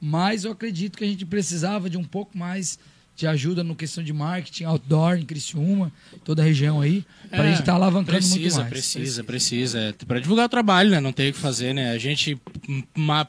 Mas 0.05 0.43
eu 0.43 0.51
acredito 0.51 0.97
que 0.97 1.03
a 1.05 1.07
gente 1.07 1.25
precisava 1.25 1.89
de 1.89 1.97
um 1.97 2.03
pouco 2.03 2.37
mais 2.37 2.77
de 3.15 3.25
ajuda 3.25 3.63
no 3.63 3.73
questão 3.73 4.03
de 4.03 4.11
marketing, 4.11 4.65
outdoor, 4.65 5.15
em 5.15 5.25
Criciúma, 5.25 5.93
toda 6.25 6.41
a 6.41 6.45
região 6.45 6.81
aí, 6.81 7.05
para 7.29 7.43
a 7.43 7.47
gente 7.47 7.61
estar 7.61 7.75
alavancando 7.75 8.17
precisa, 8.17 8.37
muito 8.37 8.55
mais. 8.57 8.69
Precisa, 8.69 9.23
precisa, 9.23 9.79
É, 9.79 9.93
pra 9.93 10.19
divulgar 10.19 10.47
o 10.47 10.49
trabalho, 10.49 10.89
né? 10.89 10.99
Não 10.99 11.13
tem 11.13 11.29
o 11.29 11.33
que 11.33 11.39
fazer, 11.39 11.73
né? 11.73 11.91
A 11.91 11.97
gente, 11.97 12.37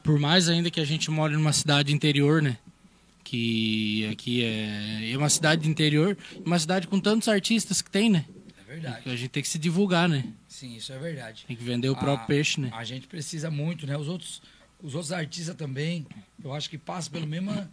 por 0.03 0.19
mais 0.19 0.49
ainda 0.49 0.69
que 0.69 0.81
a 0.81 0.85
gente 0.85 1.09
mora 1.09 1.31
numa 1.31 1.53
cidade 1.53 1.93
interior, 1.93 2.41
né? 2.41 2.57
Que 3.23 4.09
aqui 4.11 4.43
é, 4.43 5.11
é 5.13 5.17
uma 5.17 5.29
cidade 5.29 5.69
interior, 5.69 6.17
uma 6.45 6.59
cidade 6.59 6.87
com 6.87 6.99
tantos 6.99 7.29
artistas 7.29 7.81
que 7.81 7.89
tem, 7.89 8.09
né? 8.09 8.25
É 8.59 8.69
verdade. 8.69 9.09
A 9.09 9.15
gente 9.15 9.29
tem 9.29 9.41
que 9.41 9.47
se 9.47 9.57
divulgar, 9.57 10.09
né? 10.09 10.25
Sim, 10.49 10.75
isso 10.75 10.91
é 10.91 10.97
verdade. 10.97 11.45
Tem 11.47 11.55
que 11.55 11.63
vender 11.63 11.89
o 11.89 11.95
próprio 11.95 12.23
a, 12.23 12.27
peixe, 12.27 12.59
né? 12.59 12.69
A 12.73 12.83
gente 12.83 13.07
precisa 13.07 13.49
muito, 13.49 13.87
né? 13.87 13.97
Os 13.97 14.09
outros, 14.09 14.41
os 14.85 14.93
outros 14.93 15.11
artistas 15.11 15.55
também, 15.55 16.05
eu 16.43 16.53
acho 16.53 16.69
que 16.69 16.77
passam 16.77 17.11
pela 17.11 17.25
mesma 17.25 17.69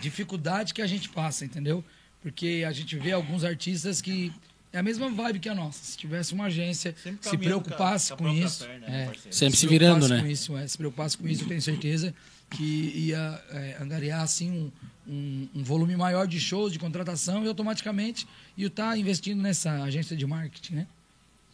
dificuldade 0.00 0.74
que 0.74 0.82
a 0.82 0.86
gente 0.86 1.08
passa, 1.08 1.44
entendeu? 1.44 1.84
Porque 2.20 2.64
a 2.66 2.72
gente 2.72 2.96
vê 2.98 3.12
alguns 3.12 3.44
artistas 3.44 4.02
que 4.02 4.32
é 4.72 4.78
a 4.78 4.82
mesma 4.82 5.08
vibe 5.08 5.38
que 5.38 5.48
a 5.48 5.54
nossa. 5.54 5.82
Se 5.84 5.96
tivesse 5.96 6.34
uma 6.34 6.46
agência, 6.46 6.94
se 7.20 7.38
preocupasse 7.38 8.12
com 8.14 8.28
isso, 8.28 8.66
né, 8.66 9.08
é? 9.12 9.30
Sempre 9.30 9.56
se 9.56 9.66
virando, 9.68 10.06
preocupasse 10.06 10.14
né? 10.14 10.20
Com 10.20 10.26
isso, 10.26 10.56
é, 10.56 10.66
se 10.66 10.76
preocupasse 10.76 11.16
com 11.16 11.28
isso, 11.28 11.44
eu 11.44 11.48
tenho 11.48 11.62
certeza 11.62 12.14
que 12.50 12.92
ia 12.96 13.42
é, 13.50 13.76
angariar 13.80 14.22
assim 14.22 14.50
um, 14.50 14.72
um, 15.06 15.48
um 15.54 15.62
volume 15.62 15.96
maior 15.96 16.26
de 16.26 16.40
shows, 16.40 16.72
de 16.72 16.78
contratação 16.78 17.44
e 17.44 17.48
automaticamente 17.48 18.26
ia 18.56 18.66
estar 18.66 18.98
investindo 18.98 19.40
nessa 19.40 19.84
agência 19.84 20.16
de 20.16 20.26
marketing, 20.26 20.74
né? 20.74 20.86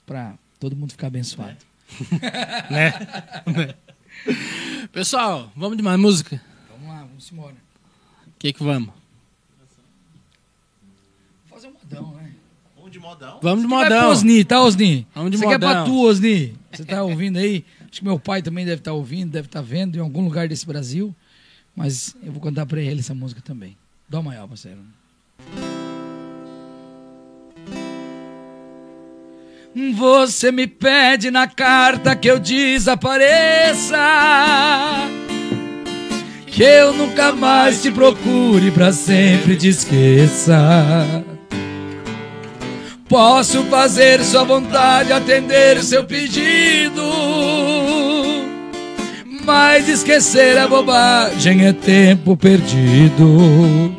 Para 0.07 0.35
todo 0.59 0.75
mundo 0.75 0.93
ficar 0.93 1.09
abençoado. 1.09 1.59
né? 2.71 3.75
Pessoal, 4.93 5.53
vamos 5.57 5.77
de 5.77 5.83
mais 5.83 5.99
música? 5.99 6.41
Vamos 6.71 6.89
lá, 6.89 7.01
vamos 7.05 7.33
embora. 7.33 7.55
O 8.27 8.31
que 8.39 8.53
que 8.53 8.63
vamos? 8.63 8.91
Vou 11.49 11.59
fazer 11.59 11.69
um 11.69 11.73
modão, 11.73 12.15
né? 12.15 12.33
Um 12.83 12.89
de 12.89 12.99
modão. 12.99 13.39
Vamos 13.43 13.65
de 13.65 13.71
Vai 13.71 13.87
pro 13.87 13.95
modão. 13.95 14.11
Osni, 14.11 14.45
tá, 14.45 14.63
Osni? 14.63 15.07
Vamos 15.15 15.31
de 15.31 15.39
Você 15.39 15.47
quer 15.47 15.59
pra 15.59 15.69
modão. 15.69 15.85
tu, 15.87 16.01
Osni? 16.07 16.57
Você 16.73 16.85
tá 16.85 17.03
ouvindo 17.03 17.39
aí? 17.39 17.65
Acho 17.83 18.01
que 18.01 18.05
meu 18.05 18.19
pai 18.19 18.43
também 18.43 18.65
deve 18.65 18.81
estar 18.81 18.93
ouvindo, 18.93 19.31
deve 19.31 19.47
estar 19.49 19.63
vendo 19.63 19.97
em 19.97 20.01
algum 20.01 20.23
lugar 20.25 20.49
desse 20.49 20.67
Brasil. 20.67 21.15
Mas 21.75 22.15
eu 22.23 22.33
vou 22.33 22.41
cantar 22.41 22.67
pra 22.67 22.81
ele 22.81 23.01
essa 23.01 23.15
música 23.15 23.41
também. 23.41 23.77
Dó 24.09 24.23
maior, 24.23 24.47
parceiro. 24.49 24.81
Você 29.75 30.53
me 30.53 30.69
pede 30.69 31.33
na 31.33 31.49
carta 31.49 32.15
que 32.15 32.29
eu 32.29 32.39
desapareça. 32.39 33.99
Que 36.47 36.63
eu 36.63 36.93
nunca 36.93 37.33
mais 37.33 37.83
te 37.83 37.91
procure 37.91 38.71
pra 38.71 38.93
sempre 38.93 39.57
te 39.57 39.69
esqueça. 39.69 41.25
Posso 43.09 43.65
fazer 43.65 44.23
sua 44.23 44.45
vontade, 44.45 45.13
atender 45.13 45.83
seu 45.83 46.05
pedido. 46.05 47.03
Mas 49.45 49.89
esquecer 49.89 50.57
é 50.57 50.69
bobagem, 50.69 51.67
é 51.67 51.73
tempo 51.73 52.37
perdido. 52.37 53.93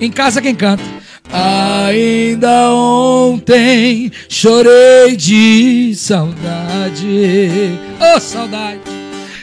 Em 0.00 0.10
casa 0.10 0.42
quem 0.42 0.56
canta? 0.56 0.99
Ainda 1.32 2.70
ontem 2.72 4.10
chorei 4.28 5.16
de 5.16 5.94
saudade. 5.94 7.78
Oh, 8.00 8.20
saudade! 8.20 8.80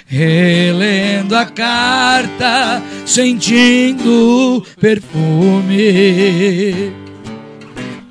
Relendo 0.05 1.35
a 1.35 1.45
carta, 1.45 2.81
sentindo 3.05 4.65
perfume. 4.79 6.93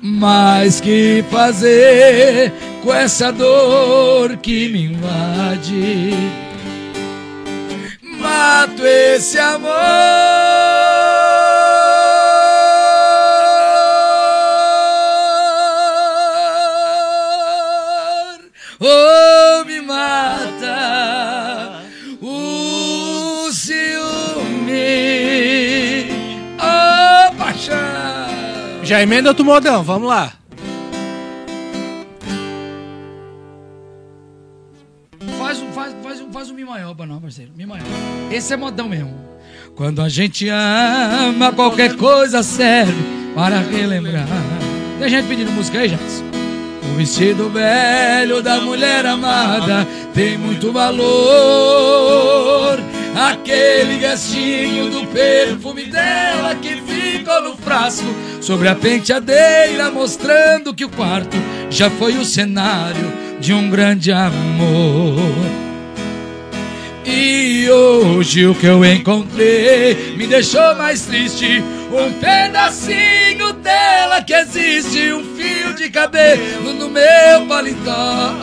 Mas 0.01 0.79
que 0.79 1.23
fazer 1.29 2.51
com 2.83 2.93
essa 2.93 3.31
dor 3.31 4.37
que 4.37 4.69
me 4.69 4.85
invade? 4.85 6.13
Mato 8.19 8.85
esse 8.85 9.37
amor, 9.37 9.69
oh 18.79 19.63
me 19.65 19.81
mata 19.81 21.81
o 22.21 23.51
ciúme, 23.51 24.75
oh 26.59 27.33
paixão. 27.35 27.75
Já 28.83 29.01
emenda 29.01 29.29
outro 29.29 29.43
modão, 29.45 29.83
vamos 29.83 30.07
lá. 30.07 30.33
Faz, 35.39 35.59
um- 35.61 35.71
faz, 35.71 35.95
faz, 36.03 36.21
um- 36.21 36.31
faz 36.31 36.51
um 36.51 36.53
Mi 36.53 36.63
maior 36.65 36.93
nós, 37.05 37.21
parceiro. 37.21 37.51
Mi 37.55 37.65
maior. 37.65 37.85
Esse 38.31 38.53
é 38.53 38.57
modão 38.57 38.87
mesmo. 38.89 39.13
Quando 39.75 40.01
a 40.01 40.09
gente 40.09 40.47
ama, 40.49 41.51
qualquer 41.53 41.95
coisa 41.95 42.41
serve 42.43 42.93
para 43.35 43.59
relembrar. 43.59 44.25
Tem 44.99 45.09
gente 45.09 45.27
pedindo 45.27 45.51
música 45.51 45.79
aí, 45.79 45.89
Jans? 45.89 46.23
O 46.91 46.95
vestido 46.97 47.49
velho 47.49 48.41
da 48.41 48.61
mulher 48.61 49.05
amada 49.05 49.87
tem 50.13 50.37
muito 50.37 50.71
valor. 50.71 51.07
Aquele 53.15 53.99
gastinho 53.99 54.89
do 54.89 55.07
perfume 55.07 55.85
dela 55.85 56.55
que 56.55 56.81
ficou 56.81 57.41
no 57.41 57.57
frasco 57.57 58.07
sobre 58.41 58.67
a 58.67 58.75
penteadeira, 58.75 59.91
mostrando 59.91 60.73
que 60.73 60.85
o 60.85 60.89
quarto 60.89 61.35
já 61.69 61.89
foi 61.89 62.17
o 62.17 62.25
cenário 62.25 63.11
de 63.39 63.53
um 63.53 63.69
grande 63.69 64.11
amor. 64.11 65.66
E 67.09 67.69
hoje 67.69 68.45
o 68.45 68.53
que 68.53 68.65
eu 68.65 68.83
encontrei 68.83 70.13
me 70.17 70.27
deixou 70.27 70.75
mais 70.75 71.03
triste. 71.03 71.63
Um 71.89 72.11
pedacinho 72.19 73.53
dela 73.53 74.21
que 74.21 74.33
existe, 74.33 75.13
um 75.13 75.23
fio 75.37 75.73
de 75.73 75.89
cabelo 75.89 76.73
no 76.73 76.89
meu 76.89 77.45
paletó. 77.47 78.35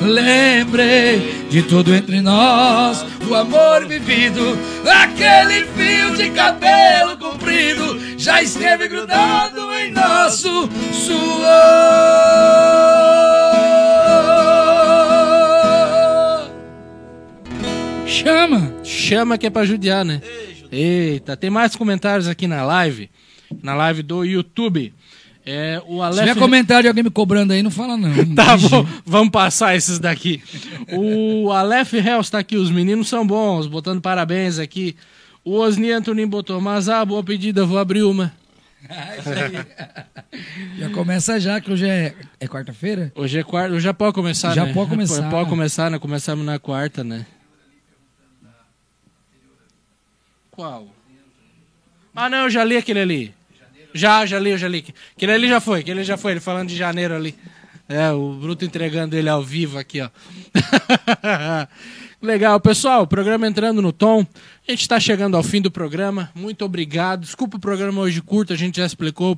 Lembrei 0.00 1.46
de 1.50 1.62
tudo 1.62 1.94
entre 1.94 2.22
nós, 2.22 3.04
o 3.28 3.34
amor 3.34 3.86
vivido, 3.86 4.58
aquele 4.90 5.66
fio 5.76 6.16
de 6.16 6.30
cabelo 6.30 7.18
comprido 7.18 8.00
já 8.16 8.42
esteve 8.42 8.88
grudado 8.88 9.72
em 9.74 9.92
nosso 9.92 10.68
suor. 10.92 11.52
Chama! 18.12 18.70
Chama 18.84 19.38
que 19.38 19.46
é 19.46 19.50
pra 19.50 19.64
judiar, 19.64 20.04
né? 20.04 20.20
Eita, 20.70 21.34
tem 21.34 21.48
mais 21.48 21.74
comentários 21.74 22.28
aqui 22.28 22.46
na 22.46 22.62
live. 22.62 23.08
Na 23.62 23.74
live 23.74 24.02
do 24.02 24.22
YouTube. 24.22 24.92
É, 25.46 25.82
o 25.86 25.96
Se 25.96 26.02
Aleph... 26.02 26.28
tiver 26.28 26.38
comentário 26.38 26.82
de 26.82 26.88
alguém 26.88 27.02
me 27.02 27.10
cobrando 27.10 27.54
aí, 27.54 27.62
não 27.62 27.70
fala 27.70 27.96
não. 27.96 28.12
Tá 28.36 28.56
bom, 28.58 28.86
vamos 29.04 29.30
passar 29.30 29.74
esses 29.74 29.98
daqui. 29.98 30.42
O 30.92 31.50
Aleph 31.50 31.94
Hells 31.94 32.30
tá 32.30 32.38
aqui, 32.38 32.56
os 32.56 32.70
meninos 32.70 33.08
são 33.08 33.26
bons, 33.26 33.66
botando 33.66 34.02
parabéns 34.02 34.58
aqui. 34.58 34.94
O 35.42 35.58
Osni 35.58 35.90
Antonin 35.90 36.26
botou, 36.26 36.60
mas 36.60 36.90
ah, 36.90 37.04
boa 37.04 37.24
pedida, 37.24 37.64
vou 37.64 37.78
abrir 37.78 38.02
uma. 38.02 38.30
Ah, 38.90 39.14
já 40.78 40.90
começa 40.90 41.40
já, 41.40 41.60
que 41.62 41.72
hoje 41.72 41.88
é, 41.88 42.14
é 42.38 42.46
quarta-feira? 42.46 43.10
Hoje 43.16 43.38
é 43.38 43.42
quarta, 43.42 43.80
já 43.80 43.94
pode 43.94 44.12
começar, 44.12 44.54
Já 44.54 44.66
né? 44.66 44.72
pode 44.74 44.90
começar. 44.90 45.30
Pode 45.30 45.48
começar, 45.48 45.90
né? 45.90 45.98
Começamos 45.98 46.44
na 46.44 46.58
quarta, 46.58 47.02
né? 47.02 47.24
Qual? 50.52 50.86
Ah, 52.14 52.28
não, 52.28 52.44
eu 52.44 52.50
já 52.50 52.62
li 52.62 52.76
aquele 52.76 53.00
ali. 53.00 53.34
Já, 53.94 54.26
já 54.26 54.38
li, 54.38 54.50
eu 54.50 54.58
já 54.58 54.68
li. 54.68 54.84
Aquele 55.16 55.32
ali 55.32 55.48
já 55.48 55.60
foi, 55.60 55.80
aquele 55.80 56.00
ali 56.00 56.06
já 56.06 56.18
foi, 56.18 56.32
ele 56.32 56.40
falando 56.40 56.68
de 56.68 56.76
janeiro 56.76 57.14
ali. 57.14 57.34
É, 57.88 58.10
o 58.12 58.34
Bruto 58.34 58.62
entregando 58.62 59.16
ele 59.16 59.30
ao 59.30 59.42
vivo 59.42 59.78
aqui, 59.78 60.02
ó. 60.02 60.10
Legal, 62.22 62.60
pessoal, 62.60 63.02
o 63.02 63.06
programa 63.06 63.48
entrando 63.48 63.82
no 63.82 63.92
tom. 63.92 64.24
A 64.66 64.70
gente 64.70 64.82
está 64.82 65.00
chegando 65.00 65.36
ao 65.36 65.42
fim 65.42 65.60
do 65.60 65.72
programa. 65.72 66.30
Muito 66.36 66.64
obrigado. 66.64 67.22
Desculpa 67.22 67.56
o 67.56 67.60
programa 67.60 68.00
hoje 68.00 68.22
curto, 68.22 68.52
a 68.52 68.56
gente 68.56 68.76
já 68.76 68.86
explicou 68.86 69.36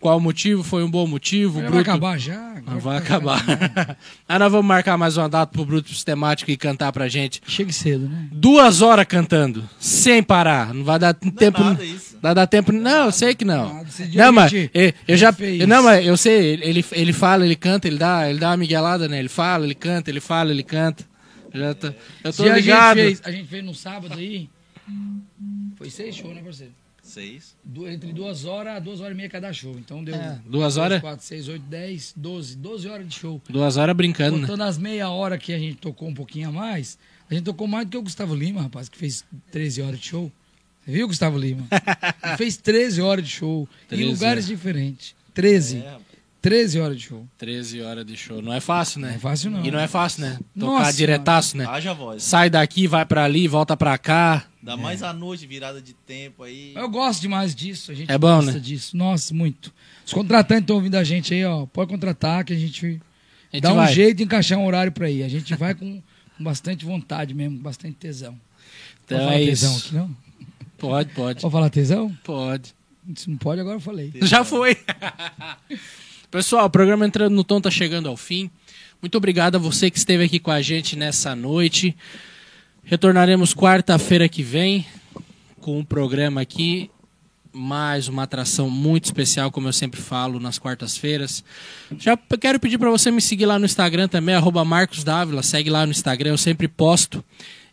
qual 0.00 0.18
o 0.18 0.20
motivo, 0.20 0.64
foi 0.64 0.82
um 0.82 0.90
bom 0.90 1.06
motivo. 1.06 1.60
O 1.60 1.62
Já 1.62 1.68
vai 1.68 1.76
Bruto- 1.76 1.90
acabar 1.90 2.18
já? 2.18 2.54
Não 2.66 2.80
vai 2.80 2.98
tá 3.00 3.04
acabar. 3.04 3.96
ah, 4.28 4.36
nós 4.40 4.50
vamos 4.50 4.66
marcar 4.66 4.98
mais 4.98 5.16
uma 5.16 5.28
data 5.28 5.52
pro 5.52 5.64
Bruto 5.64 5.90
Sistemático 5.90 6.50
e 6.50 6.56
cantar 6.56 6.90
pra 6.90 7.06
gente. 7.06 7.40
Chegue 7.46 7.72
cedo, 7.72 8.08
né? 8.08 8.26
Duas 8.32 8.82
horas 8.82 9.06
cantando, 9.06 9.62
sem 9.78 10.20
parar. 10.20 10.74
Não 10.74 10.82
vai 10.82 10.98
dar 10.98 11.14
tempo. 11.14 11.62
nada 11.62 11.84
isso. 11.84 12.18
Vai 12.20 12.34
dar 12.34 12.48
tempo. 12.48 12.72
Não, 12.72 13.06
eu 13.06 13.12
sei 13.12 13.34
que 13.36 13.44
não. 13.44 13.74
Nada, 13.74 13.88
Não, 14.12 14.32
mas 14.32 14.52
eu, 14.52 14.68
eu 15.06 15.16
já. 15.16 15.32
fez. 15.32 15.60
eu- 15.60 15.68
Não, 15.68 15.84
mas 15.84 16.04
eu 16.04 16.16
sei. 16.16 16.54
Ele, 16.62 16.84
ele 16.90 17.12
fala, 17.12 17.44
ele 17.44 17.54
canta, 17.54 17.86
ele 17.86 17.96
dá, 17.98 18.28
ele 18.28 18.40
dá 18.40 18.50
uma 18.50 18.56
miguelada, 18.56 19.08
né? 19.08 19.20
Ele 19.20 19.28
fala, 19.28 19.64
ele 19.64 19.74
canta, 19.76 20.10
ele 20.10 20.20
fala, 20.20 20.50
ele 20.50 20.64
canta. 20.64 21.04
Já 21.54 21.74
tá, 21.74 21.88
eu 22.24 22.32
tô 22.32 22.42
Se 22.42 22.48
a 22.48 22.56
ligado. 22.56 22.96
gente, 22.98 23.06
fez, 23.06 23.22
a 23.24 23.30
gente 23.30 23.48
fez 23.48 23.64
no 23.64 23.74
sábado 23.74 24.14
aí. 24.18 24.48
Foi 25.76 25.88
seis 25.90 26.14
shows, 26.16 26.34
né, 26.34 26.42
parceiro? 26.42 26.72
Seis. 27.02 27.54
Du- 27.62 27.86
entre 27.88 28.12
duas 28.12 28.44
horas 28.44 28.76
a 28.76 28.78
duas 28.78 29.00
horas 29.00 29.12
e 29.12 29.16
meia 29.16 29.28
cada 29.28 29.52
show. 29.52 29.76
Então 29.78 30.02
deu. 30.02 30.14
É, 30.14 30.38
duas 30.46 30.76
horas? 30.76 31.00
Quatro, 31.00 31.24
seis, 31.24 31.48
oito, 31.48 31.64
dez, 31.66 32.12
doze. 32.16 32.56
Doze 32.56 32.88
horas 32.88 33.06
de 33.06 33.14
show. 33.14 33.40
Duas 33.48 33.76
horas 33.76 33.94
brincando, 33.94 34.36
né? 34.38 34.42
Contando 34.46 34.62
as 34.62 34.78
meia 34.78 35.08
hora 35.10 35.36
que 35.36 35.52
a 35.52 35.58
gente 35.58 35.76
tocou 35.76 36.08
um 36.08 36.14
pouquinho 36.14 36.48
a 36.48 36.52
mais, 36.52 36.98
a 37.30 37.34
gente 37.34 37.44
tocou 37.44 37.66
mais 37.66 37.86
do 37.86 37.90
que 37.90 37.96
o 37.98 38.02
Gustavo 38.02 38.34
Lima, 38.34 38.62
rapaz, 38.62 38.88
que 38.88 38.96
fez 38.96 39.24
13 39.52 39.82
horas 39.82 40.00
de 40.00 40.06
show. 40.06 40.32
Você 40.84 40.92
viu, 40.92 41.06
Gustavo 41.06 41.38
Lima? 41.38 41.66
Fez 42.36 42.58
13 42.58 43.00
horas 43.00 43.24
de 43.24 43.30
show 43.30 43.66
13 43.88 44.02
em 44.02 44.06
lugares 44.06 44.46
diferentes. 44.46 45.14
13. 45.32 45.78
É, 45.78 45.96
13 46.44 46.78
horas 46.78 46.98
de 46.98 47.04
show. 47.04 47.26
13 47.38 47.80
horas 47.80 48.04
de 48.04 48.16
show. 48.18 48.42
Não 48.42 48.52
é 48.52 48.60
fácil, 48.60 49.00
né? 49.00 49.08
Não 49.08 49.14
é 49.14 49.18
fácil, 49.18 49.50
não. 49.50 49.64
E 49.64 49.70
não 49.70 49.78
é 49.78 49.88
fácil, 49.88 50.20
né? 50.20 50.38
Tocar 50.52 50.66
Nossa, 50.66 50.92
diretaço, 50.92 51.56
né? 51.56 51.64
Haja 51.66 51.94
voz. 51.94 52.22
Sai 52.22 52.50
daqui, 52.50 52.86
vai 52.86 53.06
pra 53.06 53.24
ali, 53.24 53.48
volta 53.48 53.74
pra 53.74 53.96
cá. 53.96 54.44
Dá 54.62 54.76
mais 54.76 55.02
a 55.02 55.10
noite, 55.14 55.46
virada 55.46 55.80
de 55.80 55.94
tempo 55.94 56.42
aí. 56.42 56.74
Eu 56.76 56.86
gosto 56.90 57.22
demais 57.22 57.54
disso. 57.54 57.90
A 57.90 57.94
gente 57.94 58.12
É 58.12 58.18
bom, 58.18 58.36
gosta 58.36 58.52
né? 58.52 58.58
disso. 58.58 58.94
Nossa, 58.94 59.32
muito. 59.32 59.72
Os 60.04 60.12
contratantes 60.12 60.64
estão 60.64 60.76
ouvindo 60.76 60.96
a 60.96 61.02
gente 61.02 61.32
aí, 61.32 61.42
ó. 61.46 61.64
Pode 61.64 61.88
contratar 61.90 62.44
que 62.44 62.52
a 62.52 62.56
gente, 62.58 63.00
A 63.50 63.56
gente 63.56 63.62
dá 63.62 63.72
um 63.72 63.76
vai. 63.76 63.94
jeito 63.94 64.18
de 64.18 64.24
encaixar 64.24 64.58
um 64.58 64.66
horário 64.66 64.92
pra 64.92 65.08
ir. 65.08 65.22
A 65.22 65.28
gente 65.28 65.54
vai 65.56 65.74
com, 65.74 66.02
com 66.36 66.44
bastante 66.44 66.84
vontade 66.84 67.32
mesmo, 67.32 67.56
com 67.56 67.62
bastante 67.62 67.94
tesão. 67.94 68.38
Então 69.02 69.16
pode 69.16 69.30
falar 69.30 69.40
é 69.40 69.46
tesão 69.46 69.76
isso. 69.78 69.86
aqui, 69.86 69.94
não? 69.96 70.16
Pode, 70.76 71.08
pode. 71.14 71.40
Pode 71.40 71.52
falar 71.52 71.70
tesão? 71.70 72.14
Pode. 72.22 72.74
Se 73.16 73.30
não 73.30 73.38
pode, 73.38 73.62
agora 73.62 73.76
eu 73.76 73.80
falei. 73.80 74.12
Já 74.22 74.44
foi. 74.44 74.76
Pessoal, 76.34 76.66
o 76.66 76.70
programa 76.70 77.06
Entrando 77.06 77.32
no 77.32 77.44
Tom 77.44 77.60
tá 77.60 77.70
chegando 77.70 78.08
ao 78.08 78.16
fim. 78.16 78.50
Muito 79.00 79.16
obrigado 79.16 79.54
a 79.54 79.58
você 79.60 79.88
que 79.88 79.96
esteve 79.96 80.24
aqui 80.24 80.40
com 80.40 80.50
a 80.50 80.60
gente 80.60 80.96
nessa 80.96 81.32
noite. 81.36 81.96
Retornaremos 82.82 83.54
quarta-feira 83.54 84.28
que 84.28 84.42
vem 84.42 84.84
com 85.60 85.78
um 85.78 85.84
programa 85.84 86.40
aqui. 86.40 86.90
Mais 87.52 88.08
uma 88.08 88.24
atração 88.24 88.68
muito 88.68 89.04
especial, 89.04 89.52
como 89.52 89.68
eu 89.68 89.72
sempre 89.72 90.00
falo, 90.00 90.40
nas 90.40 90.58
quartas-feiras. 90.58 91.44
Já 91.96 92.16
quero 92.16 92.58
pedir 92.58 92.78
para 92.78 92.90
você 92.90 93.12
me 93.12 93.20
seguir 93.20 93.46
lá 93.46 93.56
no 93.56 93.64
Instagram 93.64 94.08
também, 94.08 94.34
arroba 94.34 94.64
Marcos 94.64 95.04
Dávila. 95.04 95.40
Segue 95.40 95.70
lá 95.70 95.86
no 95.86 95.92
Instagram, 95.92 96.30
eu 96.30 96.38
sempre 96.38 96.66
posto 96.66 97.24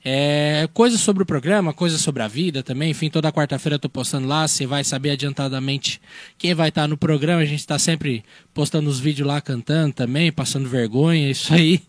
é, 0.03 0.67
coisas 0.73 0.99
sobre 0.99 1.21
o 1.21 1.25
programa, 1.25 1.73
coisas 1.73 2.01
sobre 2.01 2.23
a 2.23 2.27
vida 2.27 2.63
também. 2.63 2.91
Enfim, 2.91 3.09
toda 3.09 3.31
quarta-feira 3.31 3.75
eu 3.75 3.79
tô 3.79 3.87
postando 3.87 4.27
lá. 4.27 4.47
Você 4.47 4.65
vai 4.65 4.83
saber 4.83 5.11
adiantadamente 5.11 6.01
quem 6.37 6.53
vai 6.53 6.69
estar 6.69 6.87
no 6.87 6.97
programa. 6.97 7.41
A 7.41 7.45
gente 7.45 7.59
está 7.59 7.77
sempre 7.77 8.23
postando 8.53 8.89
os 8.89 8.99
vídeos 8.99 9.27
lá 9.27 9.39
cantando 9.39 9.93
também, 9.93 10.31
passando 10.31 10.67
vergonha. 10.67 11.29
Isso 11.29 11.53
aí. 11.53 11.81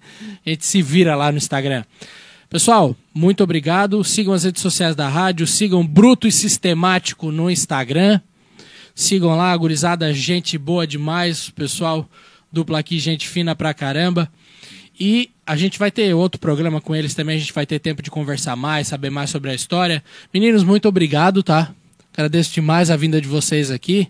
A 0.44 0.50
gente 0.50 0.66
se 0.66 0.82
vira 0.82 1.16
lá 1.16 1.32
no 1.32 1.38
Instagram. 1.38 1.84
Pessoal, 2.50 2.94
muito 3.14 3.42
obrigado. 3.42 4.04
Sigam 4.04 4.34
as 4.34 4.44
redes 4.44 4.60
sociais 4.60 4.94
da 4.94 5.08
rádio. 5.08 5.46
Sigam 5.46 5.86
Bruto 5.86 6.28
e 6.28 6.32
Sistemático 6.32 7.32
no 7.32 7.50
Instagram. 7.50 8.20
Sigam 8.94 9.34
lá, 9.34 9.56
gurizada, 9.56 10.12
gente 10.12 10.58
boa 10.58 10.86
demais. 10.86 11.48
Pessoal, 11.48 12.06
dupla 12.52 12.78
aqui, 12.78 12.98
gente 12.98 13.26
fina 13.26 13.56
pra 13.56 13.72
caramba. 13.72 14.30
E 15.04 15.30
a 15.44 15.56
gente 15.56 15.80
vai 15.80 15.90
ter 15.90 16.14
outro 16.14 16.38
programa 16.40 16.80
com 16.80 16.94
eles 16.94 17.12
também. 17.12 17.34
A 17.36 17.40
gente 17.40 17.52
vai 17.52 17.66
ter 17.66 17.80
tempo 17.80 18.00
de 18.02 18.08
conversar 18.08 18.54
mais, 18.54 18.86
saber 18.86 19.10
mais 19.10 19.30
sobre 19.30 19.50
a 19.50 19.54
história. 19.54 20.00
Meninos, 20.32 20.62
muito 20.62 20.86
obrigado, 20.86 21.42
tá? 21.42 21.74
Agradeço 22.14 22.52
demais 22.54 22.88
a 22.88 22.94
vinda 22.96 23.20
de 23.20 23.26
vocês 23.26 23.68
aqui. 23.72 24.06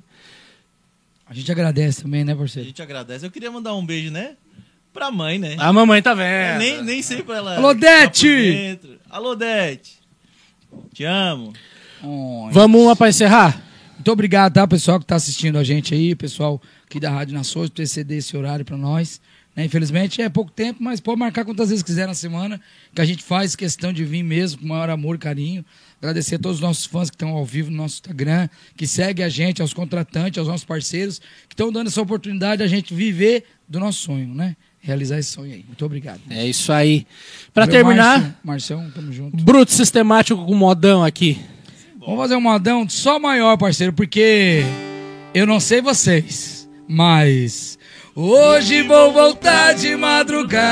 A 1.27 1.33
gente 1.33 1.51
agradece 1.51 2.03
também, 2.03 2.25
né, 2.25 2.33
A 2.35 2.37
parceiro? 2.37 2.69
gente 2.69 2.83
agradece. 2.83 3.25
Eu 3.25 3.31
queria 3.31 3.51
mandar 3.51 3.75
um 3.75 3.87
beijo, 3.87 4.11
né? 4.11 4.33
Pra 4.93 5.11
mãe, 5.11 5.39
né? 5.39 5.57
A 5.59 5.73
mamãe 5.73 6.03
tá 6.03 6.11
É, 6.11 6.53
vendo. 6.53 6.59
nem, 6.59 6.83
nem 6.85 7.03
sempre 7.03 7.33
ela. 7.37 7.57
Alô, 7.57 7.69
tá 7.75 7.81
Dete! 7.81 8.27
dentro. 8.29 8.99
Alô, 9.09 9.35
Dete! 9.35 9.95
Te 10.93 11.05
amo. 11.05 11.55
Vamos 12.53 12.83
uma 12.83 12.95
pra 12.95 13.09
encerrar? 13.09 13.63
Muito 13.95 14.13
obrigado, 14.13 14.53
tá, 14.53 14.69
pessoal 14.69 15.01
que 15.01 15.07
tá 15.07 15.15
assistindo 15.15 15.57
a 15.57 15.65
gente 15.65 15.95
aí, 15.95 16.15
pessoal 16.15 16.61
aqui 16.85 17.01
da 17.01 17.11
Rádio 17.11 17.33
Nações, 17.35 17.71
por 17.71 17.77
ter 17.77 17.87
ceder 17.87 18.19
esse 18.19 18.37
horário 18.37 18.63
pra 18.65 18.77
nós. 18.77 19.19
Né, 19.55 19.67
infelizmente 19.67 20.23
é 20.23 20.31
pouco 20.31 20.51
tempo, 20.51 20.83
mas 20.83 20.99
pode 20.99 21.19
marcar 21.19 21.45
quantas 21.45 21.69
vezes 21.69 21.83
quiser 21.83 22.07
na 22.07 22.15
semana, 22.15 22.59
que 22.95 23.03
a 23.03 23.05
gente 23.05 23.23
faz 23.23 23.55
questão 23.55 23.93
de 23.93 24.03
vir 24.03 24.23
mesmo, 24.23 24.63
com 24.63 24.67
maior 24.67 24.89
amor 24.89 25.17
e 25.17 25.19
carinho. 25.19 25.65
Agradecer 26.01 26.37
a 26.37 26.39
todos 26.39 26.57
os 26.57 26.63
nossos 26.63 26.87
fãs 26.87 27.11
que 27.11 27.17
estão 27.17 27.29
ao 27.31 27.45
vivo 27.45 27.71
no 27.71 27.77
nosso 27.77 27.97
Instagram, 27.97 28.49
que 28.77 28.87
seguem 28.87 29.25
a 29.25 29.29
gente, 29.29 29.61
aos 29.61 29.75
contratantes, 29.75 30.39
aos 30.39 30.49
nossos 30.49 30.65
parceiros, 30.65 31.19
que 31.49 31.53
estão 31.55 31.71
dando 31.71 31.89
essa 31.89 32.01
oportunidade 32.01 32.59
de 32.59 32.63
a 32.65 32.67
gente 32.67 32.95
viver 32.95 33.45
do 33.69 33.79
nosso 33.79 34.01
sonho, 34.01 34.35
né? 34.35 34.57
Realizar 34.81 35.19
esse 35.19 35.31
sonho 35.31 35.53
aí. 35.53 35.65
Muito 35.67 35.85
obrigado. 35.85 36.21
É 36.29 36.45
isso 36.45 36.73
aí. 36.73 37.07
Pra 37.55 37.67
Meu 37.67 37.75
terminar, 37.75 38.41
Marcião, 38.43 38.91
tamo 38.91 39.13
junto. 39.13 39.37
bruto 39.37 39.71
sistemático 39.71 40.45
com 40.45 40.55
modão 40.55 41.05
aqui. 41.05 41.39
Vamos 42.01 42.17
fazer 42.17 42.35
um 42.35 42.41
modão 42.41 42.89
só 42.89 43.21
maior, 43.21 43.57
parceiro, 43.57 43.93
porque 43.93 44.65
eu 45.33 45.47
não 45.47 45.61
sei 45.61 45.81
vocês, 45.81 46.69
mas 46.89 47.79
hoje 48.15 48.83
vou 48.83 49.13
voltar 49.13 49.75
de 49.75 49.97
madrugada. 49.97 50.63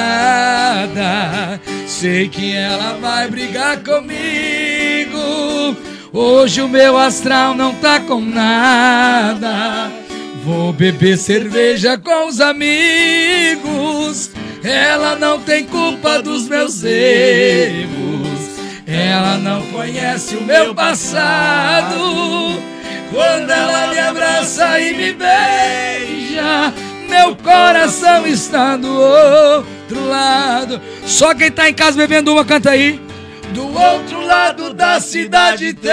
Sei 1.87 2.29
que 2.29 2.53
ela 2.53 2.99
vai 3.01 3.29
brigar 3.29 3.79
comigo. 3.79 5.77
Hoje 6.13 6.61
o 6.61 6.69
meu 6.69 6.99
astral 6.99 7.55
não 7.55 7.75
tá 7.75 8.01
com 8.01 8.21
nada. 8.21 9.91
Vou 10.45 10.73
beber 10.73 11.17
cerveja 11.19 11.97
com 11.99 12.29
os 12.29 12.41
amigos. 12.41 14.31
Ela 14.63 15.17
não 15.17 15.41
tem 15.41 15.65
culpa 15.65 16.21
dos 16.21 16.49
meus 16.49 16.83
erros. 16.85 17.91
Ela 18.87 19.39
não 19.39 19.63
conhece 19.67 20.37
o 20.37 20.43
meu 20.43 20.75
passado. 20.75 21.95
Quando 23.13 23.51
ela 23.51 23.89
me 23.89 23.99
abraça 23.99 24.81
e 24.81 24.95
me 24.95 25.13
beija, 25.13 26.73
meu 27.11 27.37
coração 27.37 28.27
está 28.27 28.77
do 28.77 28.89
outro 28.89 30.09
lado. 30.09 30.81
Só 31.05 31.35
quem 31.35 31.51
tá 31.51 31.69
em 31.69 31.75
casa 31.75 31.99
bebendo 31.99 32.33
uma 32.33 32.45
canta 32.45 32.71
aí. 32.71 33.01
Do 33.53 33.67
outro 33.67 34.25
lado 34.25 34.73
da 34.73 35.01
cidade 35.01 35.75
tem 35.75 35.91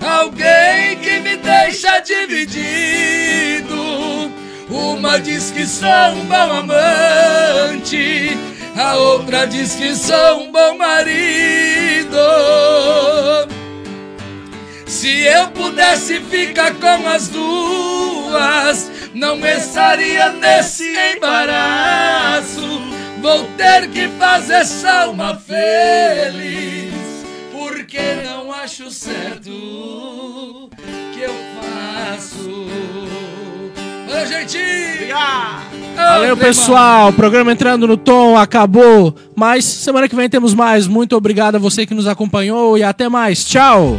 alguém 0.00 0.96
que 1.00 1.18
me 1.18 1.36
deixa 1.36 1.98
dividido. 1.98 3.74
Uma 4.70 5.18
diz 5.18 5.50
que 5.50 5.66
sou 5.66 5.88
um 6.14 6.24
bom 6.26 6.34
amante, 6.34 8.38
a 8.76 8.94
outra 8.94 9.46
diz 9.46 9.74
que 9.74 9.96
sou 9.96 10.44
um 10.44 10.52
bom 10.52 10.78
marido. 10.78 12.16
Se 14.86 15.22
eu 15.22 15.48
pudesse 15.48 16.20
ficar 16.20 16.74
com 16.74 17.08
as 17.08 17.28
duas, 17.28 18.89
não 19.14 19.38
estaria 19.44 20.32
nesse 20.32 20.84
embaraço. 21.14 22.80
Vou 23.20 23.44
ter 23.56 23.88
que 23.90 24.08
fazer 24.18 24.64
só 24.64 25.10
uma 25.10 25.36
feliz, 25.36 26.92
porque 27.52 28.00
não 28.24 28.50
acho 28.52 28.90
certo 28.90 30.70
que 31.12 31.20
eu 31.20 31.34
faço. 31.60 32.66
Valeu, 34.08 34.26
gente! 34.26 34.58
Valeu, 35.94 36.36
pessoal. 36.36 37.10
O 37.10 37.12
programa 37.12 37.52
entrando 37.52 37.86
no 37.86 37.96
tom 37.96 38.36
acabou. 38.36 39.14
Mas 39.36 39.64
semana 39.64 40.08
que 40.08 40.16
vem 40.16 40.28
temos 40.28 40.54
mais. 40.54 40.86
Muito 40.86 41.16
obrigado 41.16 41.56
a 41.56 41.58
você 41.58 41.84
que 41.86 41.94
nos 41.94 42.06
acompanhou 42.06 42.78
e 42.78 42.82
até 42.82 43.08
mais. 43.08 43.44
Tchau. 43.44 43.98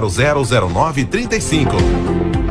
000935. 0.00 2.43